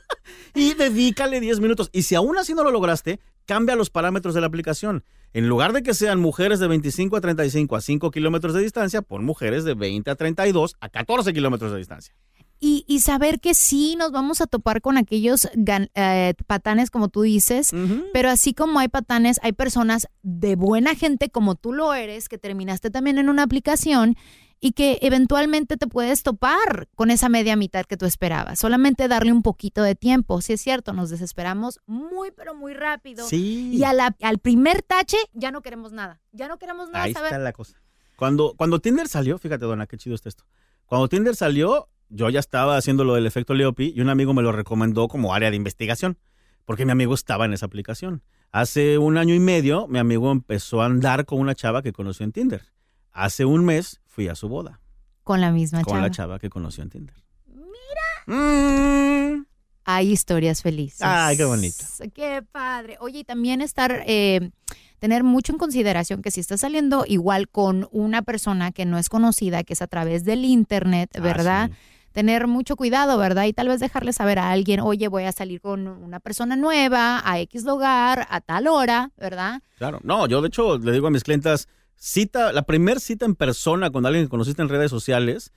y 0.54 0.76
dedícale 0.76 1.40
10 1.40 1.60
minutos. 1.62 1.90
Y 1.92 2.04
si 2.04 2.16
aún 2.16 2.38
así 2.38 2.54
no 2.54 2.64
lo 2.64 2.72
lograste, 2.72 3.20
cambia 3.46 3.76
los 3.76 3.90
parámetros 3.90 4.36
de 4.36 4.42
la 4.42 4.48
aplicación. 4.48 5.04
En 5.34 5.48
lugar 5.48 5.74
de 5.74 5.84
que 5.84 5.94
sean 5.94 6.20
mujeres 6.20 6.60
de 6.60 6.68
25 6.68 7.16
a 7.18 7.22
35 7.22 7.76
a 7.76 7.82
5 7.82 8.12
kilómetros 8.12 8.54
de 8.54 8.62
distancia, 8.62 9.02
pon 9.02 9.24
mujeres 9.24 9.64
de 9.64 9.74
20 9.76 10.10
a 10.10 10.16
32 10.16 10.76
a 10.80 10.90
14 10.90 11.34
kilómetros 11.34 11.72
de 11.72 11.78
distancia. 11.78 12.16
Y, 12.62 12.84
y 12.90 13.00
saber 13.00 13.40
que 13.40 13.54
sí 13.54 13.96
nos 13.98 14.12
vamos 14.12 14.42
a 14.42 14.48
topar 14.48 14.82
con 14.82 14.98
aquellos 14.98 15.48
gan- 15.54 15.90
eh, 15.96 16.34
patanes, 16.46 16.90
como 16.92 17.08
tú 17.08 17.22
dices, 17.22 17.72
pero 18.12 18.30
así 18.30 18.54
como 18.54 18.80
hay 18.80 18.90
patanes, 18.90 19.40
hay 19.44 19.54
personas 19.54 20.08
de 20.24 20.56
buena 20.58 20.94
gente 20.96 21.30
como 21.30 21.56
tú 21.56 21.72
lo 21.72 21.94
eres, 21.94 22.28
que 22.28 22.38
terminaste 22.38 22.90
también 22.90 23.18
en 23.18 23.30
una 23.30 23.44
aplicación 23.44 24.18
y 24.62 24.74
que 24.74 25.00
eventualmente 25.02 25.78
te 25.78 25.88
puedes 25.88 26.22
topar 26.24 26.88
con 26.96 27.12
esa 27.12 27.30
media 27.30 27.56
mitad 27.56 27.86
que 27.86 27.96
tú 27.98 28.06
esperabas. 28.06 28.60
Solamente 28.60 29.08
darle 29.08 29.32
un 29.32 29.42
poquito 29.42 29.84
de 29.84 29.96
tiempo. 29.96 30.42
Si 30.42 30.54
es 30.54 30.62
cierto, 30.62 30.92
nos 30.94 31.10
desesperamos 31.10 31.80
muy, 31.86 32.32
pero 32.32 32.54
muy 32.56 32.74
rápido. 32.74 33.26
Sí. 33.28 33.72
Y 33.74 33.84
a 33.84 33.94
la- 33.94 34.16
al 34.22 34.40
primer 34.40 34.82
tache 34.82 35.18
ya 35.34 35.52
no 35.52 35.62
queremos 35.62 35.92
nada. 35.94 36.20
Ya 36.32 36.48
no 36.48 36.58
queremos 36.58 36.90
nada. 36.90 37.06
Ahí 37.06 37.14
saber. 37.14 37.28
está 37.32 37.40
la 37.40 37.54
cosa. 37.54 37.82
Cuando, 38.18 38.54
cuando 38.58 38.80
Tinder 38.80 39.08
salió, 39.08 39.38
fíjate, 39.38 39.64
dona, 39.66 39.88
qué 39.88 39.98
chido 39.98 40.16
está 40.16 40.28
esto. 40.28 40.44
Cuando 40.86 41.08
Tinder 41.08 41.36
salió, 41.36 41.88
yo 42.10 42.30
ya 42.30 42.40
estaba 42.42 42.76
haciendo 42.76 43.06
lo 43.06 43.14
del 43.16 43.28
efecto 43.28 43.54
Leopi 43.54 43.94
y 43.96 44.02
un 44.02 44.10
amigo 44.10 44.34
me 44.34 44.42
lo 44.42 44.52
recomendó 44.52 45.08
como 45.08 45.34
área 45.34 45.52
de 45.52 45.56
investigación, 45.56 46.18
porque 46.66 46.86
mi 46.86 46.92
amigo 46.92 47.14
estaba 47.14 47.46
en 47.46 47.54
esa 47.54 47.66
aplicación. 47.68 48.24
Hace 48.52 48.98
un 48.98 49.18
año 49.18 49.36
y 49.36 49.40
medio, 49.40 49.88
mi 49.88 50.00
amigo 50.00 50.32
empezó 50.32 50.82
a 50.82 50.86
andar 50.88 51.26
con 51.26 51.40
una 51.40 51.56
chava 51.56 51.82
que 51.82 51.94
conoció 51.94 52.24
en 52.26 52.32
Tinder. 52.34 52.64
Hace 53.12 53.46
un 53.46 53.64
mes 53.64 54.02
fui 54.20 54.28
a 54.28 54.36
su 54.36 54.50
boda 54.50 54.82
Con 55.24 55.40
la 55.40 55.50
misma 55.50 55.82
con 55.82 55.94
chava. 55.94 56.02
la 56.02 56.12
chava 56.12 56.40
que 56.40 56.50
conoció 56.50 56.84
en 56.84 56.90
Tinder. 56.90 57.16
Mira. 57.48 59.46
Hay 59.86 60.12
historias 60.12 60.62
felices. 60.62 61.00
Ay, 61.02 61.38
qué 61.38 61.46
bonito. 61.46 61.86
Qué 62.14 62.44
padre. 62.52 62.98
Oye, 63.00 63.20
y 63.20 63.24
también 63.24 63.62
estar, 63.62 64.04
eh, 64.06 64.52
tener 65.00 65.24
mucho 65.24 65.54
en 65.54 65.58
consideración 65.58 66.22
que 66.22 66.32
si 66.32 66.42
estás 66.42 66.60
saliendo 66.60 67.06
igual 67.08 67.48
con 67.48 67.88
una 67.92 68.22
persona 68.22 68.74
que 68.74 68.86
no 68.86 68.98
es 68.98 69.08
conocida, 69.08 69.64
que 69.64 69.72
es 69.72 69.82
a 69.82 69.88
través 69.88 70.26
del 70.26 70.44
internet, 70.44 71.10
Ah, 71.16 71.22
¿verdad? 71.22 71.72
Tener 72.12 72.48
mucho 72.48 72.76
cuidado, 72.76 73.18
¿verdad? 73.18 73.46
Y 73.46 73.54
tal 73.54 73.70
vez 73.70 73.80
dejarle 73.80 74.12
saber 74.12 74.38
a 74.40 74.52
alguien, 74.52 74.82
oye, 74.82 75.08
voy 75.08 75.24
a 75.24 75.32
salir 75.32 75.62
con 75.62 75.88
una 75.88 76.20
persona 76.20 76.58
nueva 76.58 77.22
a 77.24 77.40
X 77.40 77.64
lugar, 77.64 78.28
a 78.30 78.42
tal 78.42 78.68
hora, 78.68 79.12
¿verdad? 79.18 79.62
Claro, 79.78 80.00
no, 80.04 80.28
yo 80.28 80.42
de 80.42 80.50
hecho 80.50 80.78
le 80.78 80.92
digo 80.92 81.08
a 81.08 81.12
mis 81.12 81.24
clientas, 81.24 81.70
cita, 82.00 82.52
la 82.54 82.64
primer 82.64 83.00
cita 83.00 83.26
en 83.28 83.36
persona 83.36 83.92
con 83.92 84.06
alguien 84.08 84.26
que 84.26 84.30
conociste 84.30 84.62
en 84.64 84.70
redes 84.70 84.90
sociales, 84.90 85.52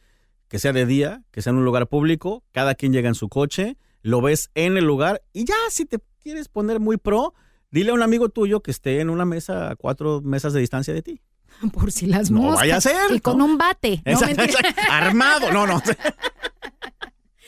que 0.49 0.59
sea 0.59 0.75
de 0.75 0.85
día, 0.85 1.23
que 1.31 1.41
sea 1.41 1.53
en 1.53 1.57
un 1.59 1.65
lugar 1.65 1.87
público, 1.89 2.45
cada 2.53 2.75
quien 2.75 2.93
llega 2.93 3.09
en 3.09 3.15
su 3.15 3.31
coche, 3.31 3.79
lo 4.03 4.21
ves 4.21 4.51
en 4.55 4.77
el 4.77 4.85
lugar 4.85 5.23
y 5.33 5.45
ya 5.47 5.55
si 5.71 5.87
te 5.87 5.99
quieres 6.23 6.49
poner 6.49 6.79
muy 6.81 6.99
pro, 6.99 7.33
dile 7.71 7.93
a 7.93 7.95
un 7.95 8.03
amigo 8.03 8.29
tuyo 8.29 8.61
que 8.61 8.71
esté 8.71 9.01
en 9.01 9.09
una 9.09 9.25
mesa 9.25 9.71
a 9.71 9.77
cuatro 9.77 10.21
mesas 10.21 10.53
de 10.53 10.61
distancia 10.61 10.93
de 10.93 11.01
ti. 11.03 11.23
Por 11.73 11.91
si 11.93 12.07
las 12.07 12.31
No 12.31 12.41
moscas. 12.43 12.61
vaya 12.61 12.77
a 12.77 12.81
ser, 12.81 13.13
Y 13.15 13.21
con 13.21 13.39
¿no? 13.39 13.45
un 13.47 13.57
bate. 13.59 14.03
No, 14.05 14.13
Exacto, 14.13 14.37
mentira. 14.37 14.61
exacto. 14.69 14.93
Armado, 14.93 15.53
no, 15.53 15.67
no. 15.67 15.81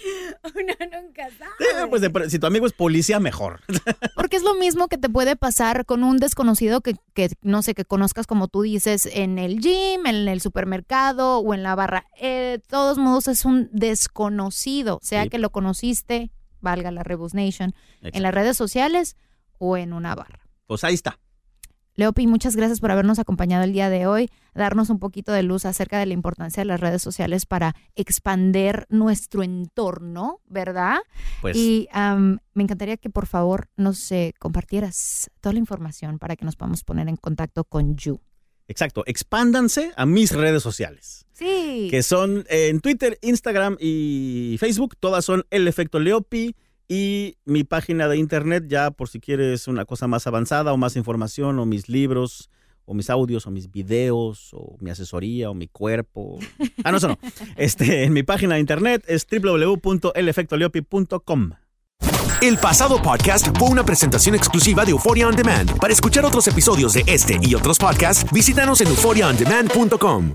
Uno 0.54 0.74
nunca 1.02 1.28
sabe. 1.38 1.84
Eh, 1.84 1.86
Pues 2.12 2.30
si 2.32 2.38
tu 2.38 2.46
amigo 2.46 2.66
es 2.66 2.72
policía, 2.72 3.20
mejor. 3.20 3.60
Porque 4.16 4.36
es 4.36 4.42
lo 4.42 4.54
mismo 4.54 4.88
que 4.88 4.98
te 4.98 5.08
puede 5.08 5.36
pasar 5.36 5.84
con 5.86 6.04
un 6.04 6.18
desconocido 6.18 6.80
que, 6.80 6.94
que, 7.14 7.30
no 7.42 7.62
sé, 7.62 7.74
que 7.74 7.84
conozcas 7.84 8.26
como 8.26 8.48
tú 8.48 8.62
dices 8.62 9.06
en 9.12 9.38
el 9.38 9.60
gym, 9.60 10.06
en 10.06 10.28
el 10.28 10.40
supermercado 10.40 11.38
o 11.38 11.54
en 11.54 11.62
la 11.62 11.74
barra. 11.74 12.06
Eh, 12.20 12.58
de 12.62 12.68
todos 12.68 12.98
modos 12.98 13.28
es 13.28 13.44
un 13.44 13.68
desconocido, 13.72 14.98
sea 15.02 15.24
Sí. 15.24 15.30
que 15.30 15.38
lo 15.38 15.50
conociste, 15.50 16.30
valga 16.60 16.90
la 16.90 17.02
Rebus 17.02 17.34
Nation, 17.34 17.74
en 18.02 18.22
las 18.22 18.34
redes 18.34 18.56
sociales 18.56 19.16
o 19.58 19.76
en 19.76 19.92
una 19.92 20.14
barra. 20.14 20.40
Pues 20.66 20.84
ahí 20.84 20.94
está. 20.94 21.18
Leopi, 21.96 22.26
muchas 22.26 22.56
gracias 22.56 22.80
por 22.80 22.90
habernos 22.90 23.20
acompañado 23.20 23.62
el 23.62 23.72
día 23.72 23.88
de 23.88 24.06
hoy, 24.08 24.28
darnos 24.52 24.90
un 24.90 24.98
poquito 24.98 25.30
de 25.32 25.44
luz 25.44 25.64
acerca 25.64 25.98
de 25.98 26.06
la 26.06 26.12
importancia 26.14 26.60
de 26.62 26.64
las 26.64 26.80
redes 26.80 27.02
sociales 27.02 27.46
para 27.46 27.76
expander 27.94 28.86
nuestro 28.88 29.44
entorno, 29.44 30.40
¿verdad? 30.48 30.98
Pues 31.40 31.56
Y 31.56 31.88
me 32.54 32.62
encantaría 32.64 32.96
que 32.96 33.10
por 33.10 33.26
favor 33.26 33.68
nos 33.76 34.10
eh, 34.10 34.34
compartieras 34.40 35.30
toda 35.40 35.52
la 35.52 35.60
información 35.60 36.18
para 36.18 36.34
que 36.34 36.44
nos 36.44 36.56
podamos 36.56 36.82
poner 36.82 37.08
en 37.08 37.16
contacto 37.16 37.62
con 37.64 37.96
You. 37.96 38.20
exacto, 38.66 39.04
expándanse 39.06 39.92
a 39.96 40.04
mis 40.06 40.32
redes 40.32 40.62
sociales, 40.64 41.26
Sí. 41.32 41.86
que 41.90 42.02
son 42.02 42.44
eh, 42.48 42.68
en 42.70 42.80
Twitter, 42.80 43.18
Instagram 43.22 43.76
y 43.78 44.56
Facebook, 44.58 44.96
todas 44.98 45.24
son 45.24 45.44
El 45.50 45.68
Efecto 45.68 46.00
Leopi 46.00 46.56
y 46.88 47.36
mi 47.44 47.64
página 47.64 48.08
de 48.08 48.16
internet 48.16 48.64
ya 48.68 48.90
por 48.90 49.08
si 49.08 49.20
quieres 49.20 49.68
una 49.68 49.84
cosa 49.84 50.06
más 50.06 50.26
avanzada 50.26 50.72
o 50.72 50.76
más 50.76 50.96
información 50.96 51.58
o 51.58 51.66
mis 51.66 51.88
libros 51.88 52.50
o 52.86 52.94
mis 52.94 53.10
audios 53.10 53.46
o 53.46 53.50
mis 53.50 53.70
videos 53.70 54.48
o 54.52 54.76
mi 54.80 54.90
asesoría 54.90 55.50
o 55.50 55.54
mi 55.54 55.68
cuerpo. 55.68 56.38
Ah, 56.84 56.90
no, 56.90 56.98
eso 56.98 57.08
no. 57.08 57.18
Este, 57.56 58.04
en 58.04 58.12
mi 58.12 58.22
página 58.22 58.56
de 58.56 58.60
internet 58.60 59.02
es 59.06 59.26
www.elefectoleopi.com. 59.26 61.52
El 62.42 62.58
pasado 62.58 63.00
podcast 63.00 63.56
fue 63.58 63.70
una 63.70 63.84
presentación 63.84 64.34
exclusiva 64.34 64.84
de 64.84 64.90
Euphoria 64.90 65.28
On 65.28 65.34
Demand. 65.34 65.78
Para 65.78 65.94
escuchar 65.94 66.26
otros 66.26 66.46
episodios 66.46 66.92
de 66.92 67.04
este 67.06 67.38
y 67.40 67.54
otros 67.54 67.78
podcasts, 67.78 68.30
visítanos 68.32 68.82
en 68.82 68.88
euphoriaondemand.com. 68.88 70.34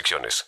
restricciones. 0.00 0.46